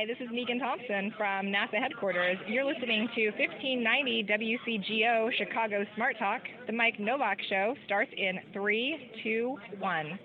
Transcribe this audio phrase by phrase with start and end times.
[0.00, 2.38] Hi, this is Meagan Thompson from NASA headquarters.
[2.48, 6.40] You're listening to 1590 WCGO Chicago Smart Talk.
[6.66, 10.18] The Mike Nowak Show starts in three, two, one.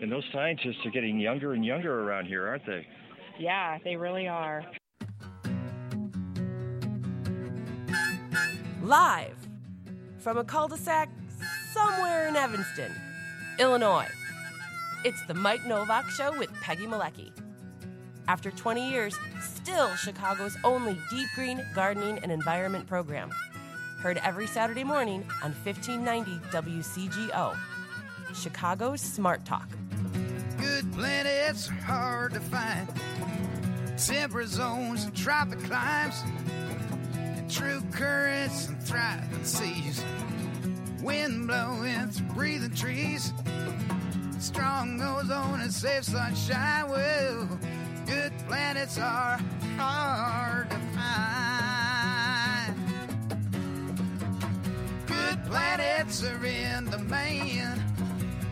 [0.00, 2.86] And those scientists are getting younger and younger around here, aren't they?
[3.36, 4.64] Yeah, they really are.
[8.80, 9.34] Live
[10.20, 11.08] from a cul de sac
[11.72, 12.94] somewhere in Evanston,
[13.58, 14.06] Illinois.
[15.04, 17.41] It's the Mike Nowak Show with Peggy Malecki.
[18.28, 23.30] After 20 years, still Chicago's only deep green gardening and environment program.
[24.00, 27.56] Heard every Saturday morning on 1590 WCGO.
[28.34, 29.68] Chicago's Smart Talk.
[30.58, 32.88] Good planets are hard to find.
[33.98, 36.22] Temperate zones and tropic climes.
[37.14, 40.04] And true currents and thriving seas.
[41.02, 43.32] Wind blowing through breathing trees.
[44.38, 46.88] Strong ozone and safe sunshine.
[46.88, 47.48] Well,
[48.12, 49.38] good planets are
[49.78, 52.76] hard to find.
[55.06, 57.80] Good planets are in demand.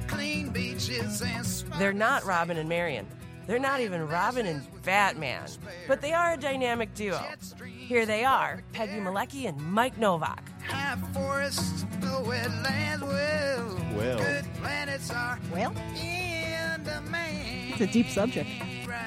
[0.07, 1.45] Clean beaches and
[1.79, 3.07] They're not Robin and Marion.
[3.47, 5.43] They're not even Robin and Batman.
[5.89, 7.21] But they are a dynamic duo.
[7.67, 10.49] Here they are, Peggy Malecki and Mike Nowak.
[10.69, 13.01] high forests, no wetlands.
[13.03, 14.19] Well, Well.
[14.19, 17.73] good planets are Well, in demand.
[17.73, 18.49] it's a deep subject.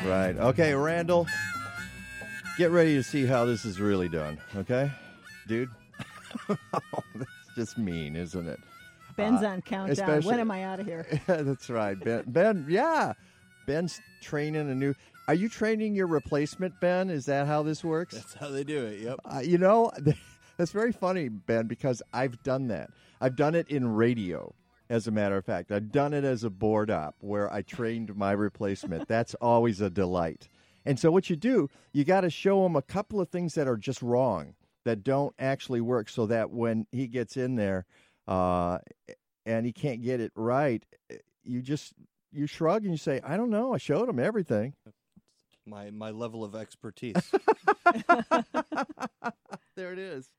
[0.06, 0.36] Right.
[0.38, 1.28] Okay, Randall.
[2.58, 4.38] Get ready to see how this is really done.
[4.56, 4.92] Okay,
[5.48, 5.70] dude.
[6.48, 8.60] That's just mean, isn't it?
[9.16, 10.22] Ben's Uh, on countdown.
[10.24, 11.06] When am I out of here?
[11.28, 12.24] That's right, Ben.
[12.28, 13.14] Ben, yeah,
[13.66, 14.94] Ben's training a new.
[15.28, 17.10] Are you training your replacement, Ben?
[17.10, 18.16] Is that how this works?
[18.16, 19.00] That's how they do it.
[19.02, 19.20] Yep.
[19.26, 19.92] Uh, you know,
[20.58, 22.90] that's very funny, Ben, because I've done that.
[23.22, 24.54] I've done it in radio,
[24.94, 25.72] as a matter of fact.
[25.72, 29.08] I've done it as a board op where I trained my replacement.
[29.08, 30.48] that's always a delight.
[30.86, 33.68] And so, what you do, you got to show him a couple of things that
[33.68, 34.54] are just wrong,
[34.86, 37.86] that don't actually work, so that when he gets in there
[38.28, 38.78] uh,
[39.46, 40.86] and he can't get it right,
[41.44, 41.94] you just
[42.32, 43.74] you shrug and you say, "I don't know.
[43.74, 44.74] I showed him everything."
[45.66, 47.16] My my level of expertise.
[49.76, 50.30] there it is.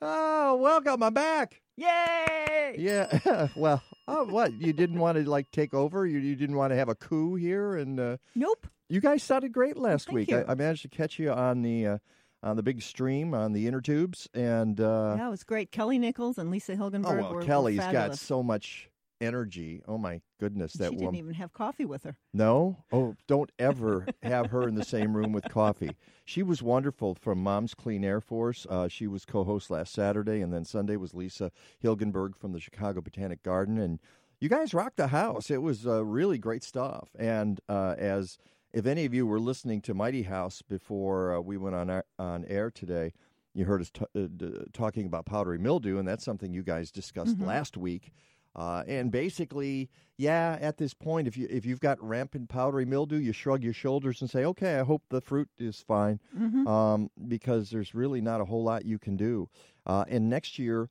[0.00, 1.02] Oh, welcome.
[1.02, 1.62] I'm back.
[1.76, 2.74] Yay!
[2.76, 3.48] Yeah.
[3.56, 4.52] well, oh, what?
[4.60, 6.06] You didn't want to like take over?
[6.06, 7.76] You you didn't want to have a coup here?
[7.76, 8.66] And uh, Nope.
[8.88, 10.32] you guys sounded great last week.
[10.32, 11.98] I, I managed to catch you on the uh,
[12.42, 15.70] on the big stream on the inner tubes, and uh, yeah, it was great.
[15.70, 17.04] Kelly Nichols and Lisa Hilgenberg.
[17.06, 18.88] oh well, were, were Kelly's got so much
[19.20, 19.82] energy.
[19.86, 21.18] Oh my goodness, she that didn't woman.
[21.18, 22.16] even have coffee with her.
[22.32, 22.84] No?
[22.92, 25.96] Oh, don't ever have her in the same room with coffee.
[26.24, 28.66] She was wonderful from Mom's Clean Air Force.
[28.68, 31.50] Uh, she was co host last Saturday, and then Sunday was Lisa
[31.82, 33.78] Hilgenberg from the Chicago Botanic Garden.
[33.78, 33.98] And
[34.40, 35.50] you guys rocked the house.
[35.50, 37.08] It was uh, really great stuff.
[37.18, 38.38] And uh, as
[38.72, 42.04] if any of you were listening to Mighty House before uh, we went on, our,
[42.18, 43.12] on air today,
[43.54, 46.90] you heard us t- uh, d- talking about powdery mildew, and that's something you guys
[46.92, 47.46] discussed Mm-hmm.
[47.46, 48.12] last week.
[48.58, 53.18] Uh, and basically, yeah, at this point, if you if you've got rampant powdery mildew,
[53.18, 56.66] you shrug your shoulders and say, "Okay, I hope the fruit is fine," Mm-hmm.
[56.66, 59.48] um, because there's really not a whole lot you can do.
[59.86, 60.88] Uh, and next year,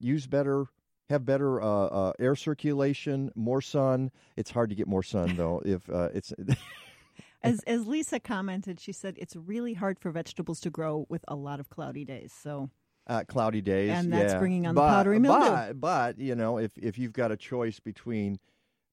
[0.00, 0.66] use better,
[1.08, 4.10] have better uh, uh, air circulation, more sun.
[4.36, 5.62] It's hard to get more sun though.
[5.64, 6.32] if uh, it's
[7.42, 11.36] As as Lisa commented, she said it's really hard for vegetables to grow with a
[11.36, 12.32] lot of cloudy days.
[12.32, 12.68] So
[13.10, 14.38] uh, cloudy days, And that's yeah.
[14.38, 15.50] bringing on the powdery mildew.
[15.50, 18.38] But, but you know, if if you've got a choice between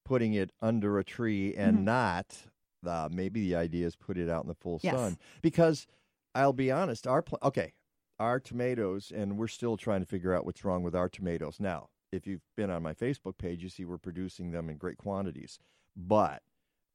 [0.04, 1.84] putting it under a tree and Mhm.
[1.84, 2.38] not,
[2.86, 4.94] uh, maybe the idea is put it out in the full Yes.
[4.96, 5.18] sun.
[5.42, 5.86] Because
[6.34, 7.74] I'll be honest, our pl- okay,
[8.20, 11.60] our tomatoes, and we're still trying to figure out what's wrong with our tomatoes.
[11.60, 14.98] Now, if you've been on my Facebook page, you see we're producing them in great
[14.98, 15.60] quantities,
[15.96, 16.42] but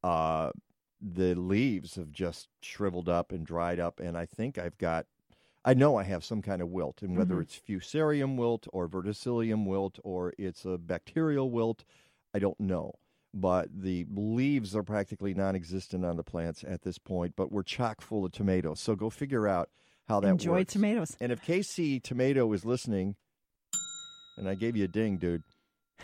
[0.03, 0.51] uh,
[1.01, 5.07] the leaves have just shriveled up and dried up, and I think I've got.
[5.65, 7.43] I know I have some kind of wilt, and whether Mhm.
[7.43, 11.85] it's fusarium wilt or verticillium wilt or it's a bacterial wilt,
[12.35, 12.95] I don't know.
[13.35, 17.63] But the leaves are practically non existent on the plants at this point, but we're
[17.63, 18.81] chock full of tomatoes.
[18.81, 19.71] So go figure out
[20.09, 20.73] how that enjoy works.
[20.73, 21.17] tomatoes.
[21.21, 23.17] And if KC Tomato is listening,
[24.37, 25.45] and I gave you a ding, dude,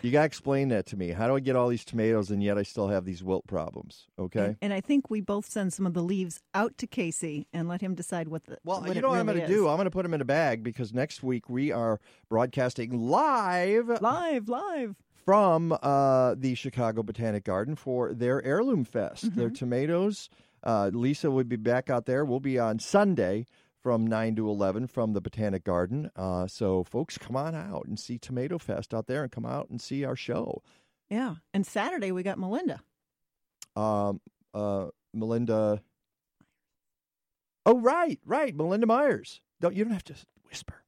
[0.01, 1.09] you got to explain that to me.
[1.09, 4.07] How do I get all these tomatoes and yet I still have these wilt problems?
[4.17, 4.45] Okay.
[4.45, 7.67] And, and I think we both send some of the leaves out to Casey and
[7.67, 9.67] let him decide what the Well, what you know what I'm going to do?
[9.67, 11.99] I'm going to put them in a bag because next week we are
[12.29, 14.95] broadcasting live Live, live.
[15.25, 19.25] from uh, the Chicago Botanic Garden for their Heirloom Fest.
[19.25, 19.39] Mm-hmm.
[19.39, 20.29] Their tomatoes.
[20.63, 22.25] Uh, Lisa will be back out there.
[22.25, 23.45] We'll be on Sunday
[23.81, 26.11] from 9 to 11 from the Botanic Garden.
[26.15, 29.69] Uh, so, folks, come on out and see Tomato Fest out there and come out
[29.69, 30.61] and see our show.
[31.09, 31.35] Yeah.
[31.53, 32.81] And Saturday we got Melinda.
[33.75, 34.19] Um,
[34.53, 35.81] uh, Melinda,
[37.65, 38.55] Oh, right, right.
[38.55, 39.41] Melinda Myers.
[39.61, 40.15] Don't you don't have to
[40.47, 40.83] whisper.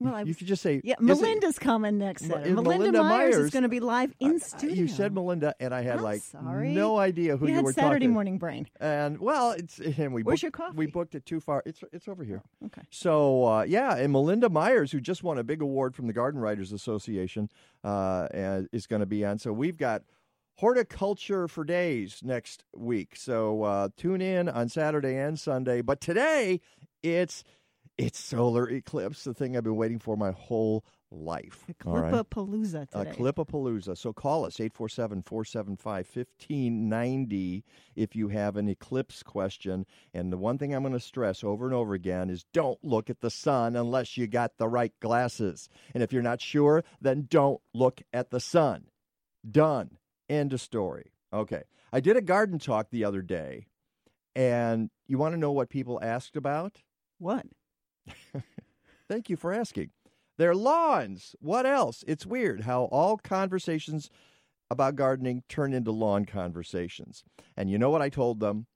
[0.00, 2.50] Well, I you could just say Yeah, is it- Melinda's coming next Saturday.
[2.52, 4.76] Melinda, Melinda Myers, Myers- is going to be live in studio.
[4.76, 6.74] You said Melinda, and I had I'm like sorry.
[6.74, 8.12] no idea who you you, had were Saturday talking.
[8.12, 8.66] morning brain.
[8.80, 10.76] And well, it's and we Where's booked, your coffee?
[10.76, 11.62] We booked it too far.
[11.64, 12.42] It's it's over here.
[12.66, 12.82] Okay.
[12.90, 16.40] So uh, yeah, and Melinda Myers, who just won a big award from the Garden
[16.40, 17.48] Writers Association,
[17.84, 19.38] uh, and is going to be on.
[19.38, 20.02] So we've got
[20.58, 23.16] horticulture for days next week.
[23.16, 25.82] So uh, tune in on Saturday and Sunday.
[25.82, 26.60] But today,
[27.02, 27.44] it's
[27.96, 31.64] it's solar eclipse, the thing I've been waiting for my whole life.
[31.86, 32.12] All right?
[32.90, 33.10] Today.
[33.12, 33.96] Clipapalooza.
[33.96, 37.64] So call us 847 475 1590
[37.94, 39.86] if you have an eclipse question.
[40.12, 43.10] And the one thing I'm going to stress over and over again is don't look
[43.10, 45.68] at the sun unless you got the right glasses.
[45.94, 48.86] And if you're not sure, then don't look at the sun.
[49.48, 49.98] Done.
[50.28, 51.12] End of story.
[51.32, 51.62] Okay.
[51.92, 53.66] I did a garden talk the other day,
[54.34, 56.82] and you want to know what people asked about?
[57.18, 57.46] What?
[59.08, 59.90] Thank you for asking.
[60.36, 61.36] Their lawns.
[61.40, 62.04] What else?
[62.06, 64.10] It's weird how all conversations
[64.70, 67.22] about gardening turn into lawn conversations.
[67.56, 68.66] And you know what I told them?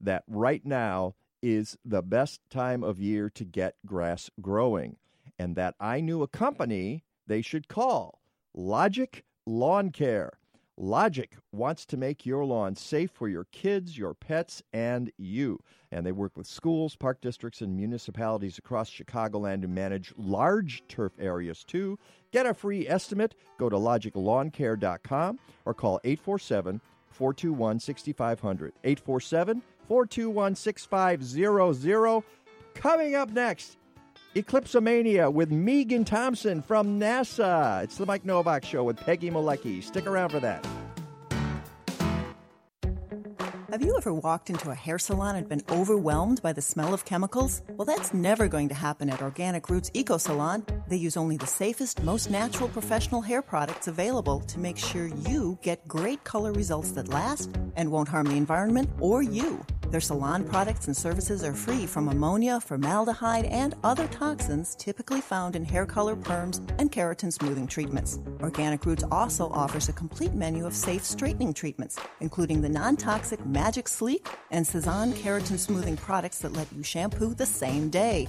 [0.00, 4.96] That right now is the best time of year to get grass growing.
[5.38, 8.20] And that I knew a company they should call
[8.54, 10.37] Logic Lawn Care.
[10.80, 15.58] Logic wants to make your lawn safe for your kids, your pets, and you.
[15.90, 21.10] And they work with schools, park districts, and municipalities across Chicagoland to manage large turf
[21.18, 21.98] areas too.
[22.30, 23.34] Get a free estimate.
[23.58, 26.80] Go to logiclawncare.com or call 847
[27.10, 28.72] 421 6500.
[28.84, 32.22] 847 421 6500.
[32.74, 33.77] Coming up next,
[34.38, 37.82] Eclipsomania with Meagan Thompson from NASA.
[37.82, 39.82] It's the Mike Nowak Show with Peggy Malecki.
[39.82, 40.64] Stick around for that.
[43.72, 47.04] Have you ever walked into a hair salon and been overwhelmed by the smell of
[47.04, 47.62] chemicals?
[47.70, 50.64] Well, that's never going to happen at Organic Roots Eco Salon.
[50.88, 55.58] They use only the safest, most natural professional hair products available to make sure you
[55.62, 59.66] get great color results that last and won't harm the environment or you.
[59.90, 65.56] Their salon products and services are free from ammonia, formaldehyde, and other toxins typically found
[65.56, 68.18] in hair color perms and keratin smoothing treatments.
[68.40, 73.44] Organic Roots also offers a complete menu of safe straightening treatments, including the non toxic
[73.46, 78.28] Magic Sleek and Cezanne keratin smoothing products that let you shampoo the same day.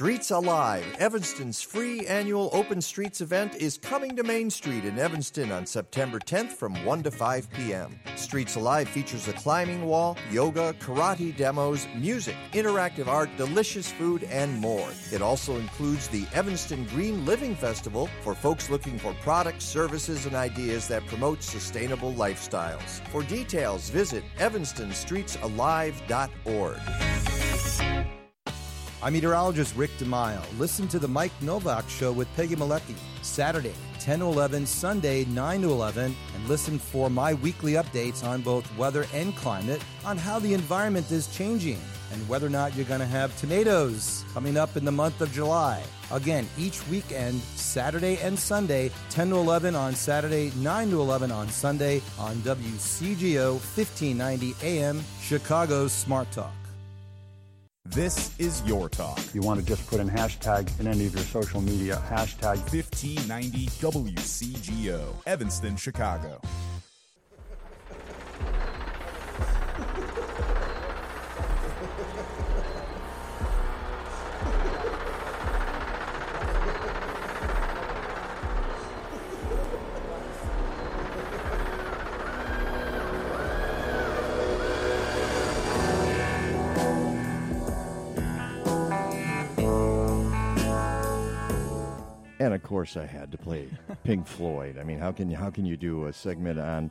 [0.00, 5.52] Streets Alive, Evanston's free annual open streets event, is coming to Main Street in Evanston
[5.52, 8.00] on September 10th from 1 to 5 p.m.
[8.16, 14.58] Streets Alive features a climbing wall, yoga, karate demos, music, interactive art, delicious food, and
[14.58, 14.88] more.
[15.12, 20.34] It also includes the Evanston Green Living Festival for folks looking for products, services, and
[20.34, 23.06] ideas that promote sustainable lifestyles.
[23.08, 27.29] For details, visit evanstonstreetsalive.org.
[29.02, 30.42] I'm meteorologist Rick DeMille.
[30.58, 35.62] Listen to the Mike Nowak Show with Peggy Malecki, Saturday, 10 to 11, Sunday, 9
[35.62, 40.38] to 11, and listen for my weekly updates on both weather and climate, on how
[40.38, 41.80] the environment is changing,
[42.12, 45.32] and whether or not you're going to have tomatoes coming up in the month of
[45.32, 45.82] July.
[46.10, 51.48] Again, each weekend, Saturday and Sunday, 10 to 11 on Saturday, 9 to 11 on
[51.48, 56.52] Sunday, on WCGO 1590 AM, Chicago's Smart Talk.
[57.94, 59.18] This is your talk.
[59.34, 63.66] You want to just put in hashtag in any of your social media, hashtag 1590
[63.66, 66.40] WCGO, Evanston, Chicago.
[92.40, 93.68] And of course, I had to play
[94.02, 94.78] Pink Floyd.
[94.78, 96.90] I mean, how can you how can you do a segment on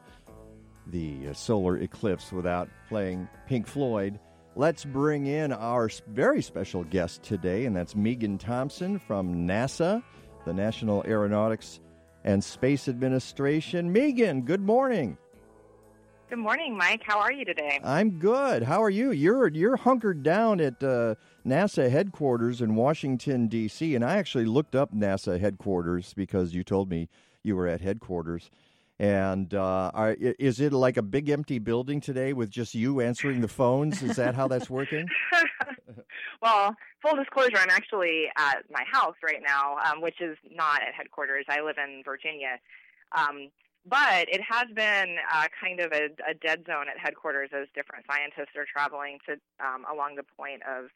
[0.85, 4.19] the uh, solar eclipse without playing Pink Floyd?
[4.55, 10.03] Let's bring in our very special guest today, and that's Meagan Thompson from NASA,
[10.45, 11.79] the National Aeronautics
[12.23, 13.91] and Space Administration.
[13.91, 15.17] Meagan, good morning.
[16.29, 17.01] Good morning, Mike.
[17.03, 17.79] How are you today?
[17.83, 18.61] I'm good.
[18.61, 19.09] How are you?
[19.09, 23.95] You're you're hunkered down at uh, NASA headquarters in Washington D.C.
[23.95, 27.09] and I actually looked up NASA headquarters because you told me
[27.41, 28.51] you were at headquarters.
[28.99, 33.41] And uh, are, is it like a big empty building today with just you answering
[33.41, 34.03] the phones?
[34.03, 35.07] Is that how that's working?
[36.41, 40.93] Well, full disclosure, I'm actually at my house right now, um, which is not at
[40.93, 41.45] headquarters.
[41.49, 42.59] I live in Virginia.
[43.11, 43.49] Um,
[43.85, 48.05] but it has been uh, kind of a, a dead zone at headquarters as different
[48.05, 49.33] scientists are traveling to
[49.63, 50.89] um, along the point of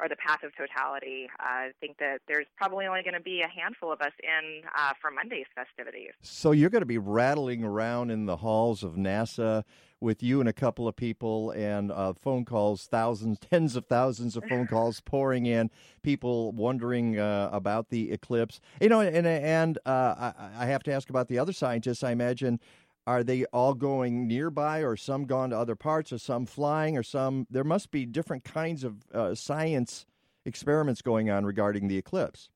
[0.00, 1.28] or the path of totality.
[1.38, 4.62] Uh, I think that there's probably only going to be a handful of us in
[4.76, 6.12] uh, for Monday's festivities.
[6.22, 9.64] So you're going to be rattling around in the halls of NASA
[10.00, 14.36] with you and a couple of people, and uh, phone calls, thousands, tens of thousands
[14.36, 15.70] of phone calls pouring in.
[16.02, 18.60] People wondering uh, about the eclipse.
[18.80, 22.02] You know, and and uh, I, I have to ask about the other scientists.
[22.02, 22.60] I imagine.
[23.06, 27.02] Are they all going nearby, or some gone to other parts, or some flying, or
[27.02, 27.46] some?
[27.50, 30.04] There must be different kinds of uh, science
[30.44, 32.50] experiments going on regarding the eclipse.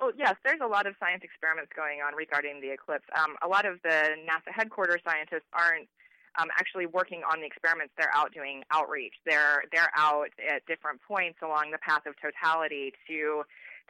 [0.00, 3.04] Oh, yes, there's a lot of science experiments going on regarding the eclipse.
[3.16, 5.88] Um, a lot of the NASA headquarters scientists aren't
[6.38, 7.92] um, actually working on the experiments.
[7.98, 9.14] They're out doing outreach.
[9.26, 13.42] They're they're out at different points along the path of totality to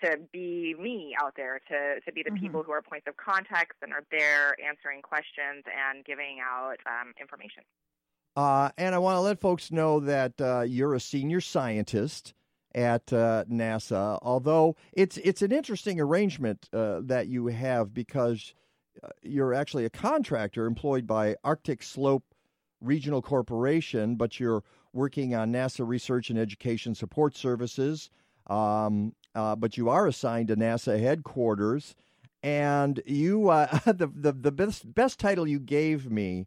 [0.05, 2.41] to be me out there, to to be the Mm-hmm.
[2.41, 7.13] people who are points of contact and are there answering questions and giving out um,
[7.21, 7.63] information.
[8.37, 12.35] Uh, and I want to let folks know that uh, you're a senior scientist
[12.75, 14.19] at uh, NASA.
[14.23, 18.55] Although it's it's an interesting arrangement uh, that you have because
[19.03, 22.28] uh, you're actually a contractor employed by Arctic Slope
[22.81, 28.11] Regional Corporation, but you're working on NASA Research and Education Support Services.
[28.47, 31.95] Um, uh, but you are assigned to NASA headquarters,
[32.43, 36.47] and you uh, the, the the best best title you gave me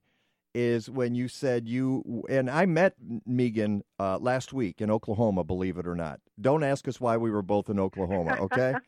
[0.53, 2.95] is when you said you and I met
[3.25, 5.43] Meagan uh, last week in Oklahoma.
[5.43, 8.37] Believe it or not, don't ask us why we were both in Oklahoma.
[8.41, 8.73] Okay.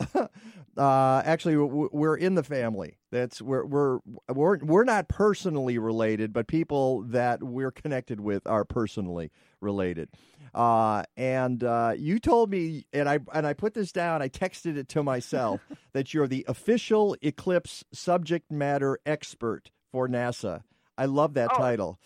[0.76, 2.98] uh, actually, we're in the family.
[3.10, 3.98] That's we're we're
[4.32, 10.08] we're we're not personally related, but people that we're connected with are personally related.
[10.54, 14.22] Uh, and uh, you told me, and I and I put this down.
[14.22, 15.60] I texted it to myself
[15.92, 20.62] that you're the official eclipse subject matter expert for NASA.
[20.96, 21.58] I love that Oh.
[21.58, 21.98] title.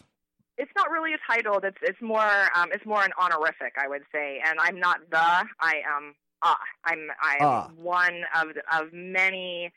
[0.59, 1.59] It's not really a title.
[1.63, 4.41] It's it's more um, it's more an honorific, I would say.
[4.45, 5.17] And I'm not the.
[5.19, 6.15] I am.
[6.43, 7.71] Ah, I'm I'm Ah.
[7.77, 9.73] one of of many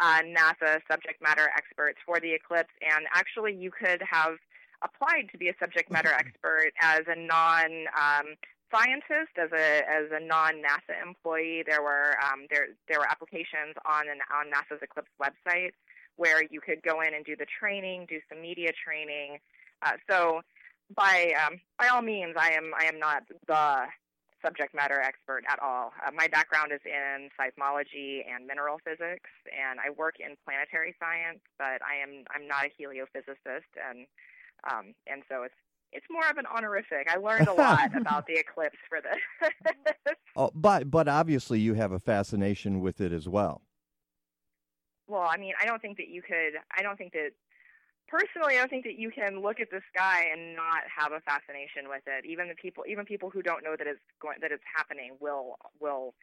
[0.00, 2.72] uh, NASA subject matter experts for the eclipse.
[2.82, 4.36] And actually, you could have
[4.82, 7.86] applied to be a subject matter expert as a non.
[7.98, 8.34] Um,
[8.70, 13.72] scientist as a as a non NASA employee there were um, there there were applications
[13.86, 15.70] on an on NASA's Eclipse website
[16.16, 19.38] where you could go in and do the training do some media training
[19.80, 20.42] uh, so
[20.94, 23.86] by um, by all means, I am I am not the
[24.44, 25.92] subject matter expert at all.
[26.04, 31.40] Uh, my background is in seismology and mineral physics, and I work in planetary science.
[31.58, 34.06] But I am I'm not a heliophysicist, and
[34.70, 35.54] um, and so it's
[35.92, 37.08] it's more of an honorific.
[37.10, 39.50] I learned a lot about the eclipse for this.
[40.36, 43.62] Oh, but but obviously you have a fascination with it as well.
[45.08, 46.52] well, I mean, I don't think that you could.
[46.76, 47.30] I don't think that
[48.08, 51.20] personally, I don't think that you can look at the sky and not have a
[51.20, 52.24] fascination with it.
[52.24, 55.56] Even the people, even people who don't know that it's going, that it's happening, will
[55.80, 56.14] will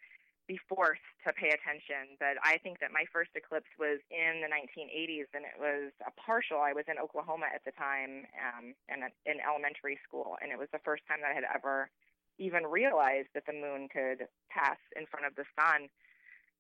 [0.48, 2.18] be forced to pay attention.
[2.20, 6.14] But I think that my first eclipse was in the 1980s, and it was a
[6.20, 6.62] partial.
[6.62, 10.70] I was in Oklahoma at the time, um, in in elementary school, and it was
[10.74, 11.90] the first time that I had ever
[12.38, 15.88] even realized that the moon could pass in front of the sun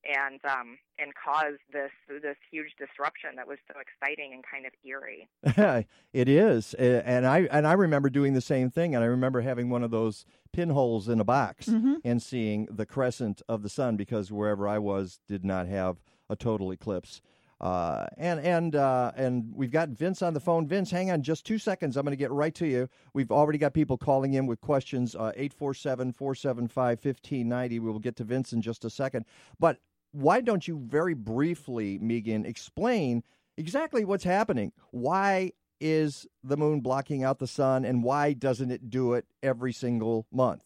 [0.06, 4.72] and um, and cause this this huge disruption that was so exciting and kind of
[4.84, 5.28] eerie.
[6.14, 9.70] it is, and I and I remember doing the same thing, and I remember having
[9.70, 11.98] one of those pinholes in a box Mhm.
[12.06, 16.36] and seeing the crescent of the sun because wherever I was did not have a
[16.36, 17.22] total eclipse.
[17.62, 20.68] Uh, and and uh, and we've got Vince on the phone.
[20.68, 21.96] Vince, hang on just two seconds.
[21.96, 22.90] I'm going to get right to you.
[23.14, 25.16] We've already got people calling in with questions.
[25.16, 27.80] Uh, Eight four seven four seven five fifteen ninety.
[27.80, 29.24] We will get to Vince in just a second.
[29.58, 29.80] But
[30.16, 33.22] why don't you very briefly, Meagan, explain
[33.58, 34.72] exactly what's happening?
[34.92, 39.74] Why is the moon blocking out the sun, and why doesn't it do it every
[39.74, 40.64] single month?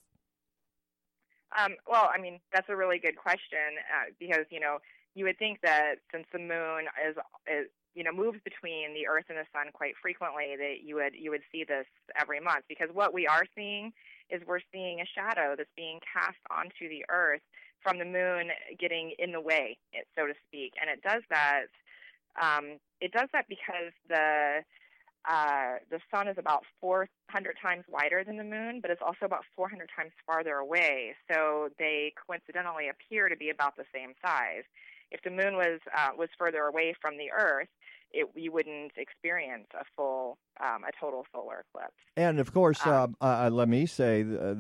[1.58, 4.78] Um, well, I mean that's a really good question uh, because you know
[5.16, 7.16] you would think that since the moon is,
[7.52, 11.16] is you know moves between the Earth and the Sun quite frequently that you would
[11.18, 13.92] you would see this every month because what we are seeing
[14.30, 17.42] is we're seeing a shadow that's being cast onto the Earth
[17.82, 19.78] from the moon getting in the way,
[20.18, 21.68] so to speak, and it does that.
[22.42, 24.64] Um, it does that because the
[25.30, 29.44] uh, the sun is about 400 times wider than the moon, but it's also about
[29.56, 31.14] 400 times farther away.
[31.32, 34.64] So they coincidentally appear to be about the same size.
[35.12, 37.68] If the moon was uh, was further away from the Earth,
[38.12, 41.94] it, you wouldn't experience a full, um, a total solar eclipse.
[42.16, 44.54] And of course, um, uh, uh, let me say, uh,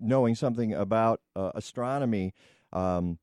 [0.00, 2.34] knowing something about uh, astronomy,
[2.74, 3.18] um,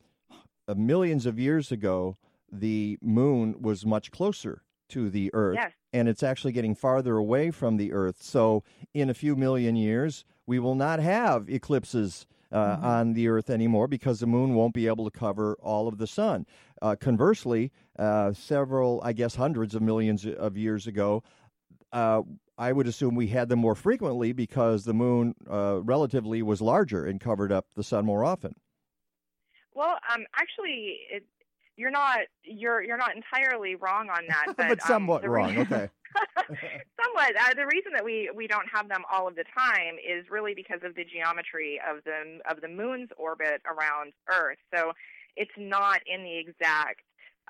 [0.67, 2.17] uh, millions of years ago,
[2.51, 5.71] the moon was much closer to the Earth, Yes.
[5.93, 8.21] and it's actually getting farther away from the Earth.
[8.21, 12.25] So, in a few million years, we will not have eclipses.
[12.53, 15.97] Uh, On the Earth anymore because the moon won't be able to cover all of
[15.97, 16.45] the sun.
[16.81, 21.23] Uh, conversely, uh, several, I guess, hundreds of millions of years ago,
[21.93, 22.23] uh,
[22.57, 27.05] I would assume we had them more frequently because the moon uh, relatively was larger
[27.05, 28.53] and covered up the sun more often.
[29.73, 31.23] Well, um, actually, it,
[31.77, 35.55] you're not you're you're not entirely wrong on that, but, but somewhat um, wrong.
[35.55, 35.89] re- Okay.
[37.01, 37.35] somewhat.
[37.39, 40.53] Uh, the reason that we we don't have them all of the time is really
[40.53, 44.57] because of the geometry of the of the moon's orbit around Earth.
[44.75, 44.91] So
[45.37, 47.01] it's not in the exact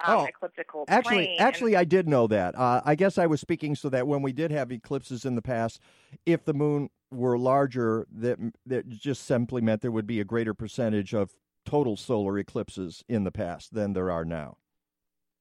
[0.06, 1.36] um, Oh, ecliptical Actually, plane.
[1.40, 2.58] actually, I did know that.
[2.58, 5.42] Uh, I guess I was speaking so that when we did have eclipses in the
[5.42, 5.80] past,
[6.26, 10.54] if the moon were larger, that that just simply meant there would be a greater
[10.54, 14.58] percentage of total solar eclipses in the past than there are now.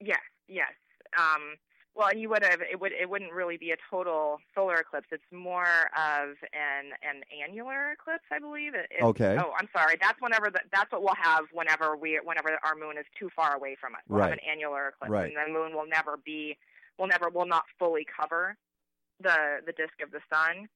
[0.00, 0.72] Yes, yes.
[1.18, 1.56] Um,
[1.94, 5.08] well, and you would have it would it wouldn't really be a total solar eclipse.
[5.10, 8.74] It's more of an an annular eclipse, I believe.
[8.74, 9.36] It- it's- Okay.
[9.38, 9.96] Oh, I'm sorry.
[10.00, 13.54] That's whenever the, that's what we'll have whenever we whenever our moon is too far
[13.56, 14.02] away from us.
[14.08, 15.32] We'll have an annular eclipse, Right.
[15.34, 16.56] and the moon will never be
[16.98, 18.56] will never will not fully cover
[19.18, 20.68] the the disk of the sun.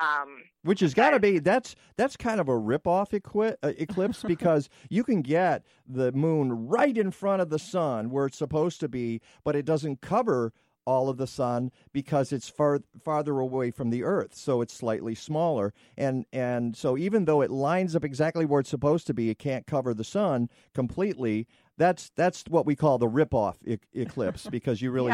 [0.00, 4.22] Um, Which has got to be that's that's kind of a rip-off equi- uh, eclipse
[4.26, 8.80] because you can get the moon right in front of the sun where it's supposed
[8.80, 10.52] to be, but it doesn't cover
[10.84, 15.14] all of the sun because it's far farther away from the Earth, so it's slightly
[15.14, 15.72] smaller.
[15.96, 19.38] And and so even though it lines up exactly where it's supposed to be, it
[19.38, 21.46] can't cover the sun completely.
[21.76, 25.12] That's that's what we call the rip-off e- eclipse because you really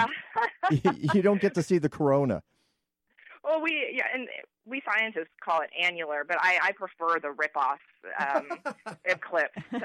[1.15, 2.43] you don't get to see the corona.
[3.45, 4.29] Well, we yeah, and
[4.69, 7.81] we scientists call it annular, but I, I prefer the rip-off
[8.19, 8.49] um,
[9.05, 9.55] eclipse.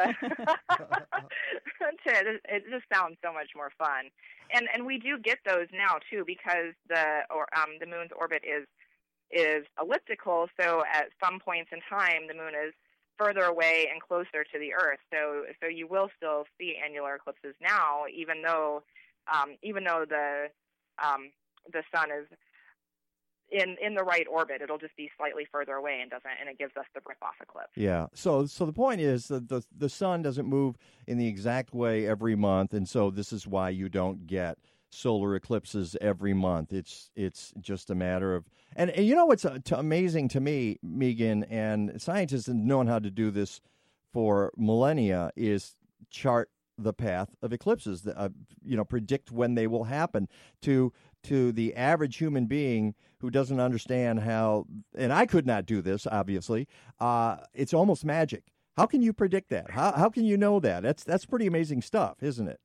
[2.05, 4.09] To- it just sounds so much more fun,
[4.53, 8.41] and and we do get those now too because the or um, the moon's orbit
[8.43, 8.67] is
[9.31, 10.47] is elliptical.
[10.59, 12.73] So at some points in time, the moon is
[13.17, 14.99] further away and closer to the Earth.
[15.13, 18.83] So so you will still see annular eclipses now, even though
[19.31, 20.47] um, even though the
[21.03, 21.31] um,
[21.71, 22.27] the sun is
[23.53, 24.61] in in the right orbit.
[24.61, 27.35] It'll just be slightly further away and doesn't and it gives us the rip off
[27.41, 27.71] eclipse.
[27.75, 28.07] Yeah.
[28.13, 30.75] So so the point is that the the sun doesn't move
[31.07, 34.57] in the exact way every month, and so this is why you don't get
[34.89, 36.73] solar eclipses every month.
[36.73, 40.77] It's it's just a matter of and, and you know what's uh, amazing to me,
[40.81, 43.61] Meagan, and scientists have known how to do this
[44.11, 45.75] for millennia is
[46.09, 48.07] chart the path of eclipses.
[48.07, 48.29] Uh,
[48.63, 50.27] you know, predict when they will happen
[50.61, 50.91] to
[51.23, 54.65] to the average human being who doesn't understand how.
[54.95, 56.67] And I could not do this, obviously.
[56.99, 58.43] Uh, it's almost magic.
[58.75, 59.71] How can you predict that?
[59.71, 60.83] How how can you know that?
[60.83, 62.59] That's that's pretty amazing stuff, isn't it?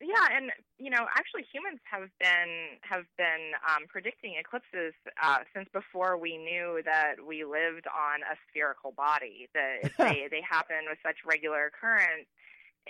[0.00, 4.92] Yeah, and you know, actually, humans have been have been um, predicting eclipses
[5.22, 9.48] uh, since before we knew that we lived on a spherical body.
[9.54, 12.28] That they they happen with such regular occurrence,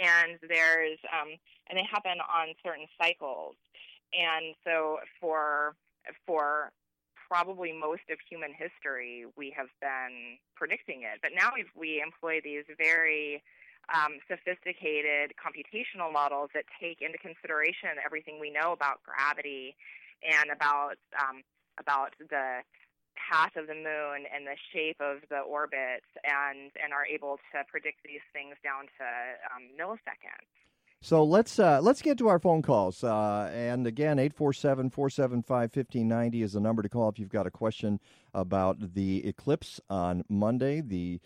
[0.00, 1.38] and there's um,
[1.70, 3.54] and they happen on certain cycles.
[4.14, 5.74] And so for
[6.27, 6.70] for
[7.29, 11.18] probably most of human history, we have been predicting it.
[11.22, 13.42] But now we employ these very
[13.92, 19.77] um, sophisticated computational models that take into consideration everything we know about gravity
[20.24, 21.42] and about um,
[21.79, 22.62] about the
[23.14, 27.64] path of the moon and the shape of the orbit, and and are able to
[27.68, 29.07] predict these things down to
[29.53, 30.48] um, milliseconds.
[31.05, 33.05] So let's uh, let's get to our phone calls.
[33.05, 38.01] Uh, and again, 847-475-1590 is the number to call if you've got a question
[38.33, 40.81] about the eclipse on Monday.
[40.81, 41.21] The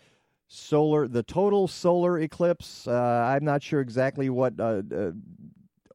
[0.49, 2.89] solar, the total solar eclipse.
[2.89, 5.11] Uh, I'm not sure exactly what uh, uh,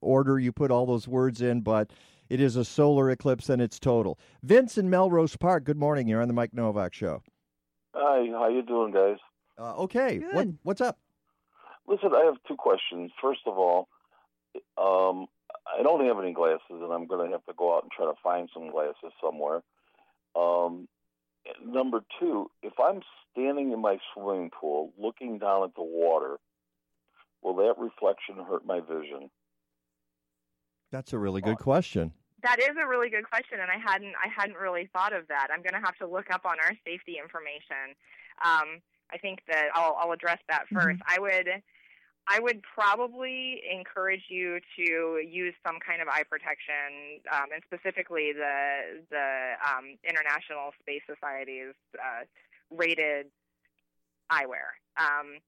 [0.01, 1.91] order you put all those words in, but
[2.31, 4.19] it is a solar eclipse and it's total.
[4.43, 5.65] Vince in Melrose Park.
[5.65, 6.09] Good morning.
[6.09, 7.23] You're on the Mike Nowak Show.
[7.95, 9.19] Hi, how you doing, guys?
[9.59, 10.23] Uh, okay.
[10.33, 10.97] What, what's up?
[11.87, 13.13] Listen, I have two questions.
[13.21, 13.89] First of all,
[14.79, 15.27] um,
[15.67, 18.07] I don't have any glasses, and I'm going to have to go out and try
[18.07, 19.63] to find some glasses somewhere.
[20.37, 20.89] Um,
[21.65, 26.39] number two, if I'm standing in my swimming pool looking down at the water,
[27.43, 29.31] will that reflection hurt my vision?
[30.91, 32.13] That's a really good question.
[32.43, 35.49] That is a really good question, and I hadn't I hadn't really thought of that.
[35.53, 37.97] I'm going to have to look up on our safety information.
[38.45, 41.49] Um, I think that I'll I'll address that 1st I would
[42.27, 48.33] I would probably encourage you to use some kind of eye protection, um, and specifically
[48.33, 52.25] the the um, International Space Society's uh,
[52.71, 53.27] rated
[54.33, 54.73] eyewear.
[54.97, 55.41] Um,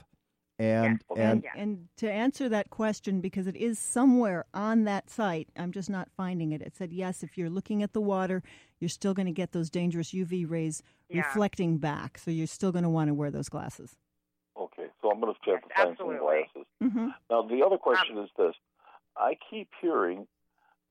[0.58, 5.70] And and and to answer that question, because it is somewhere on that site, I'm
[5.70, 6.62] just not finding it.
[6.62, 8.42] It said yes, if you're looking at the water,
[8.80, 11.18] you're still going to get those dangerous UV rays Yeah.
[11.26, 13.96] reflecting back, so you're still going to want to wear those glasses.
[14.56, 16.66] Okay, so I'm going to have to find some glasses.
[16.82, 17.08] Mm-hmm.
[17.30, 18.54] Now, the other question Um, is this:
[19.16, 20.26] I keep hearing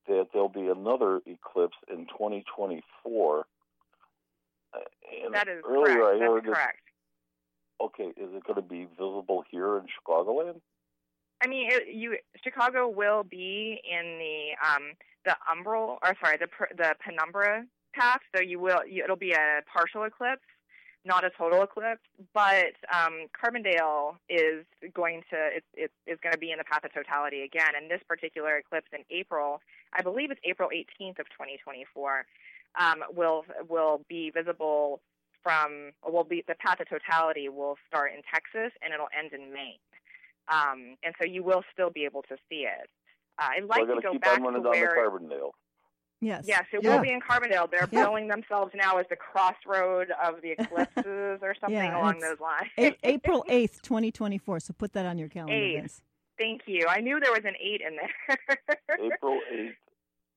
[0.07, 3.45] that there'll be another eclipse in 2024.
[4.73, 4.79] Uh,
[5.25, 6.07] And that is earlier correct.
[6.15, 6.79] I That's heard that- correct.
[7.81, 10.59] Okay, is it going to be visible here in Chicagoland?
[11.41, 14.93] I mean, it, you Chicago will be in the um,
[15.25, 18.21] the umbral, or sorry, the the penumbra path.
[18.35, 20.45] So you will, you, it'll be a partial eclipse,
[21.05, 22.01] not a total eclipse.
[22.33, 26.93] But um, Carbondale is going to it's it's going to be in the path of
[26.93, 27.73] totality again.
[27.79, 29.61] And this particular eclipse in April,
[29.93, 32.25] I believe it's April 18th of 2024,
[32.79, 35.01] um, will will be visible
[35.47, 39.53] from will be the path of totality will start in Texas and it'll end in
[39.53, 39.79] Maine.
[40.49, 42.89] Um, and so you will still be able to see it.
[43.39, 44.95] Uh, I'd like I got to go keep back on running to down where.
[44.95, 45.51] to Carbondale.
[46.19, 46.43] Yes.
[46.47, 46.95] Yes, it Yeah.
[46.95, 47.69] will be in Carbondale.
[47.71, 48.05] They're Yeah.
[48.05, 52.67] billing themselves now as the crossroad of the eclipses or something Yeah, along those lines.
[52.77, 54.59] A- April 8th, 2024.
[54.59, 55.91] So put that on your calendar, Eight.
[56.37, 56.87] Thank you.
[56.89, 58.37] I knew there was an eight in there.
[59.13, 59.75] April 8th.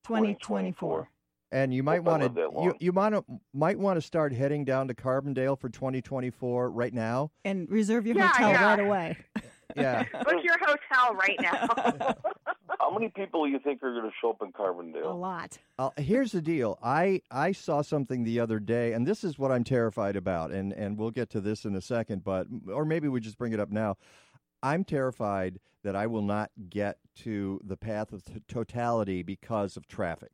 [0.05, 1.09] 2024.
[1.51, 3.13] And you might want to you, you might
[3.53, 7.31] might want to start heading down to Carbondale for 2024 right now.
[7.43, 8.65] And reserve your Yeah, hotel yeah.
[8.65, 9.17] right away.
[9.75, 10.03] Yeah.
[10.11, 12.13] Book your hotel right now.
[12.79, 15.05] How many people do you think are going to show up in Carbondale?
[15.05, 15.59] A lot.
[15.79, 16.77] Uh, here's the deal.
[16.83, 20.51] I I saw something the other day, and this is what I'm terrified about.
[20.51, 23.53] And and we'll get to this in a second, but or maybe we just bring
[23.53, 23.95] it up now.
[24.61, 29.87] I'm terrified that I will not get to the path of t- totality because of
[29.87, 30.31] traffic.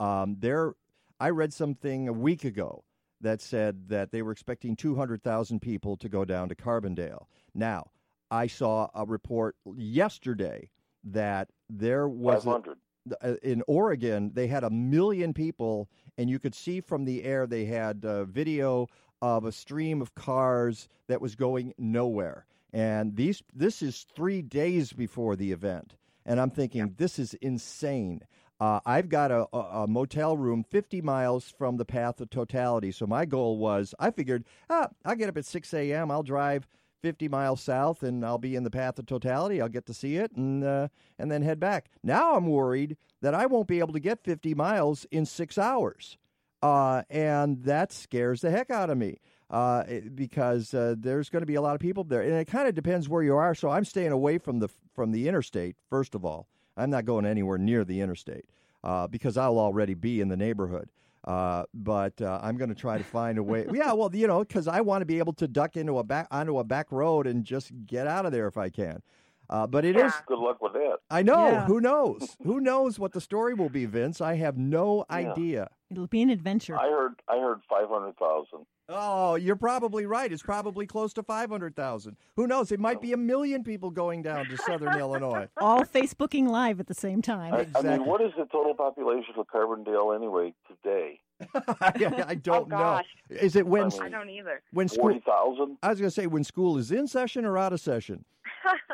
[0.00, 0.74] Um, there,
[1.20, 2.84] I read something a week ago
[3.20, 7.26] that said that they were expecting 200,000 people to go down to Carbondale.
[7.54, 7.90] Now,
[8.30, 10.70] I saw a report yesterday
[11.04, 12.78] that there was a- 500.
[13.22, 17.46] uh, in Oregon, they had a million people, and you could see from the air
[17.46, 18.88] they had video
[19.22, 22.44] of a stream of cars that was going nowhere.
[22.72, 28.20] And these, this is three days before the event, and I'm thinking this is insane.
[28.58, 32.90] Uh, I've got a, a, a motel room 50 miles from the path of totality.
[32.90, 36.10] So my goal was, I figured, ah, I'll get up at 6 a.m.
[36.10, 36.66] I'll drive
[37.02, 39.60] 50 miles south and I'll be in the path of totality.
[39.60, 40.88] I'll get to see it and uh,
[41.18, 41.90] and then head back.
[42.02, 46.18] Now I'm worried that I won't be able to get 50 miles in six hours,
[46.62, 49.18] uh, and that scares the heck out of me
[49.50, 52.66] uh, because uh, there's going to be a lot of people there, and it kind
[52.66, 53.54] of depends where you are.
[53.54, 55.76] So I'm staying away from the from the interstate.
[55.88, 58.44] First of all, I'm not going anywhere near the interstate
[58.84, 60.88] uh, because I'll already be in the neighborhood.
[61.24, 63.66] Uh, but uh, I'm going to try to find a way.
[63.72, 66.28] yeah, well, you know, because I want to be able to duck into a back
[66.30, 69.02] onto a back road and just get out of there if I can.
[69.48, 70.12] Uh, but it is.
[70.26, 70.98] Good luck with that.
[71.10, 71.50] I know.
[71.50, 71.64] Yeah.
[71.66, 72.36] Who knows?
[72.44, 74.20] Who knows what the story will be, Vince?
[74.20, 75.16] I have no Yeah.
[75.16, 75.70] idea.
[75.90, 76.76] It'll be an adventure.
[76.76, 78.66] I heard I heard 500,000.
[78.88, 80.32] Oh, you're probably right.
[80.32, 82.16] It's probably close to 500,000.
[82.36, 82.70] Who knows?
[82.70, 85.48] It might be a million people going down to southern Illinois.
[85.56, 87.52] All Facebooking live at the same time.
[87.52, 91.20] I, I mean, what is the total population of Carbondale anyway today?
[91.54, 92.76] I, I don't oh, know.
[92.76, 93.06] Oh, gosh.
[93.28, 94.62] Is it when I I don't either.
[94.72, 95.10] when school?
[95.10, 98.24] 40,000 I was going to say when school is in session or out of session.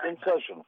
[0.09, 0.63] in session.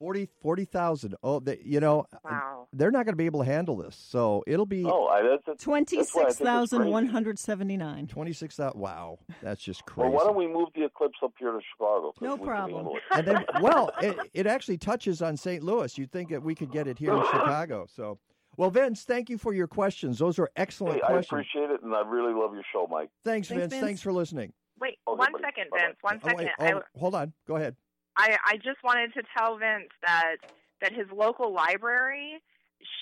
[0.00, 1.14] 40 40,000.
[1.22, 2.66] Oh, they, you know, Wow.
[2.72, 3.94] they're not going to be able to handle this.
[3.94, 6.38] So it'll be Oh, I, that's, that's why I think it's crazy.
[6.42, 8.06] 26,179.
[8.06, 8.80] 26,000.
[8.80, 9.18] Wow.
[9.42, 10.08] That's just crazy.
[10.08, 12.12] Well, why don't we move the eclipse up here to Chicago?
[12.12, 12.88] 'cause No problem.
[13.12, 15.62] and then, well, it, it actually touches on St.
[15.62, 15.96] Louis.
[15.98, 17.86] You'd think that we could get it here in Chicago.
[17.88, 18.18] So,
[18.56, 20.18] well, Vince, thank you for your questions.
[20.18, 23.10] Those are excellent Hey, I appreciate it, and I really love your show, Mike.
[23.22, 23.72] Thanks, Thanks, Vince.
[23.74, 23.84] Vince.
[23.84, 24.52] Thanks for listening.
[24.80, 25.44] Wait, Okay, one buddy.
[25.44, 25.84] second, Bye-bye.
[25.86, 25.96] Vince.
[26.00, 26.50] One Oh, second.
[26.58, 27.32] wait, oh, hold on.
[27.46, 27.76] Go ahead.
[28.16, 30.36] I, I just wanted to tell Vince that
[30.80, 32.42] that his local library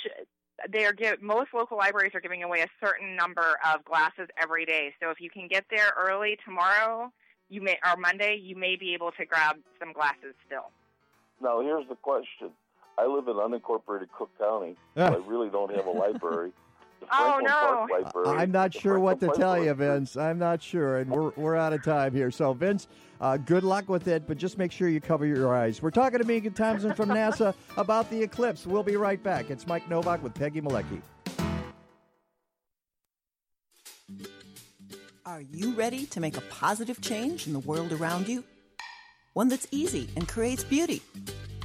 [0.03, 0.27] should
[0.68, 4.64] they are give, most local libraries are giving away a certain number of glasses every
[4.64, 4.92] day.
[5.01, 7.12] So if you can get there early tomorrow,
[7.49, 10.71] you may or Monday, you may be able to grab some glasses still.
[11.40, 12.51] Now, here's the question.
[12.99, 15.05] I live in unincorporated Cook County, so.
[15.05, 16.53] I really don't have a library.
[17.01, 18.33] The Oh, no.
[18.33, 20.17] I'm not sure what to tell you, Vince.
[20.17, 22.31] I'm not sure, and we're we're out of time here.
[22.31, 22.89] So, Vince,
[23.21, 25.81] uh, good luck with it, but just make sure you cover your eyes.
[25.81, 28.67] We're talking to Meagan Thompson from NASA about the eclipse.
[28.67, 29.51] We'll be right back.
[29.51, 31.01] It's Mike Nowak with Peggy Malecki.
[35.27, 38.45] Are you ready to make a positive change in the world around you?
[39.35, 41.03] One that's easy and creates beauty.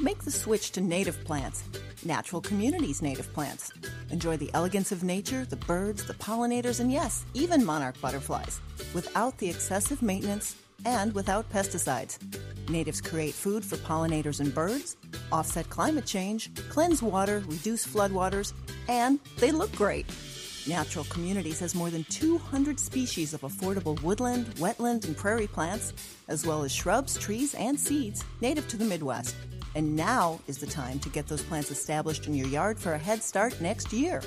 [0.01, 1.63] Make the switch to native plants,
[2.03, 3.71] natural communities native plants.
[4.09, 8.59] Enjoy the elegance of nature, the birds, the pollinators, and yes, even monarch butterflies,
[8.93, 12.17] without the excessive maintenance and without pesticides.
[12.69, 14.97] Natives create food for pollinators and birds,
[15.31, 18.53] offset climate change, cleanse water, reduce floodwaters,
[18.89, 20.05] and they look great.
[20.65, 25.93] Natural Communities has more than 200 species of affordable woodland, wetland, and prairie plants,
[26.29, 29.35] as well as shrubs, trees, and seeds native to the Midwest.
[29.75, 32.97] And now is the time to get those plants established in your yard for a
[32.97, 34.21] head start next year.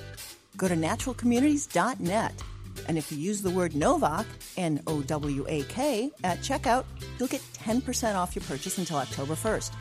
[0.56, 2.42] Go to naturalcommunities.net.
[2.88, 6.84] And if you use the word Nowak, N O W A K, at checkout,
[7.18, 9.72] you'll get 10% off your purchase until October 1st.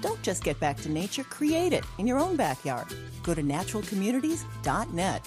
[0.00, 2.86] Don't just get back to nature, create it in your own backyard.
[3.22, 5.26] Go to naturalcommunities.net.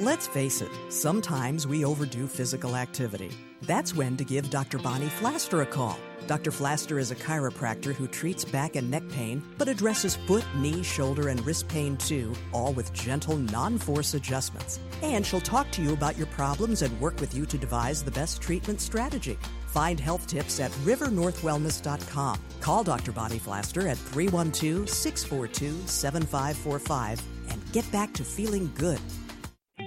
[0.00, 3.30] Let's face it, sometimes we overdo physical activity.
[3.62, 4.78] That's when to give Dr.
[4.78, 5.98] Bonnie Flaster a call.
[6.28, 6.50] Dr.
[6.50, 11.28] Flaster is a chiropractor who treats back and neck pain, but addresses foot, knee, shoulder,
[11.28, 14.78] and wrist pain too, all with gentle, non force adjustments.
[15.02, 18.10] And she'll talk to you about your problems and work with you to devise the
[18.10, 19.38] best treatment strategy.
[19.68, 22.38] Find health tips at rivernorthwellness.com.
[22.60, 23.12] Call Dr.
[23.12, 29.00] Bonnie Flaster at 312 642 7545 and get back to feeling good.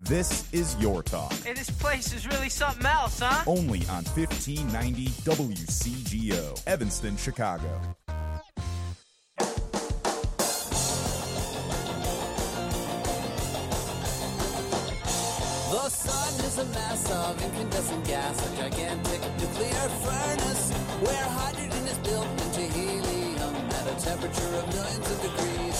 [0.00, 3.42] This is Your Talk, Hey, this place is really something else, huh?
[3.48, 7.80] only on 1590 WCGO, Evanston, Chicago.
[15.70, 20.72] The sun is a mass of incandescent gas, a gigantic nuclear furnace
[21.04, 25.78] where hydrogen is built into helium at a temperature of millions of degrees.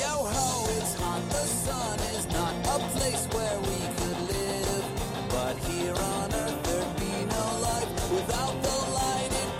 [0.00, 1.22] Yo ho, it's hot.
[1.28, 4.84] The sun is not a place where we could live,
[5.30, 9.50] but here on Earth there'd be no life without the light it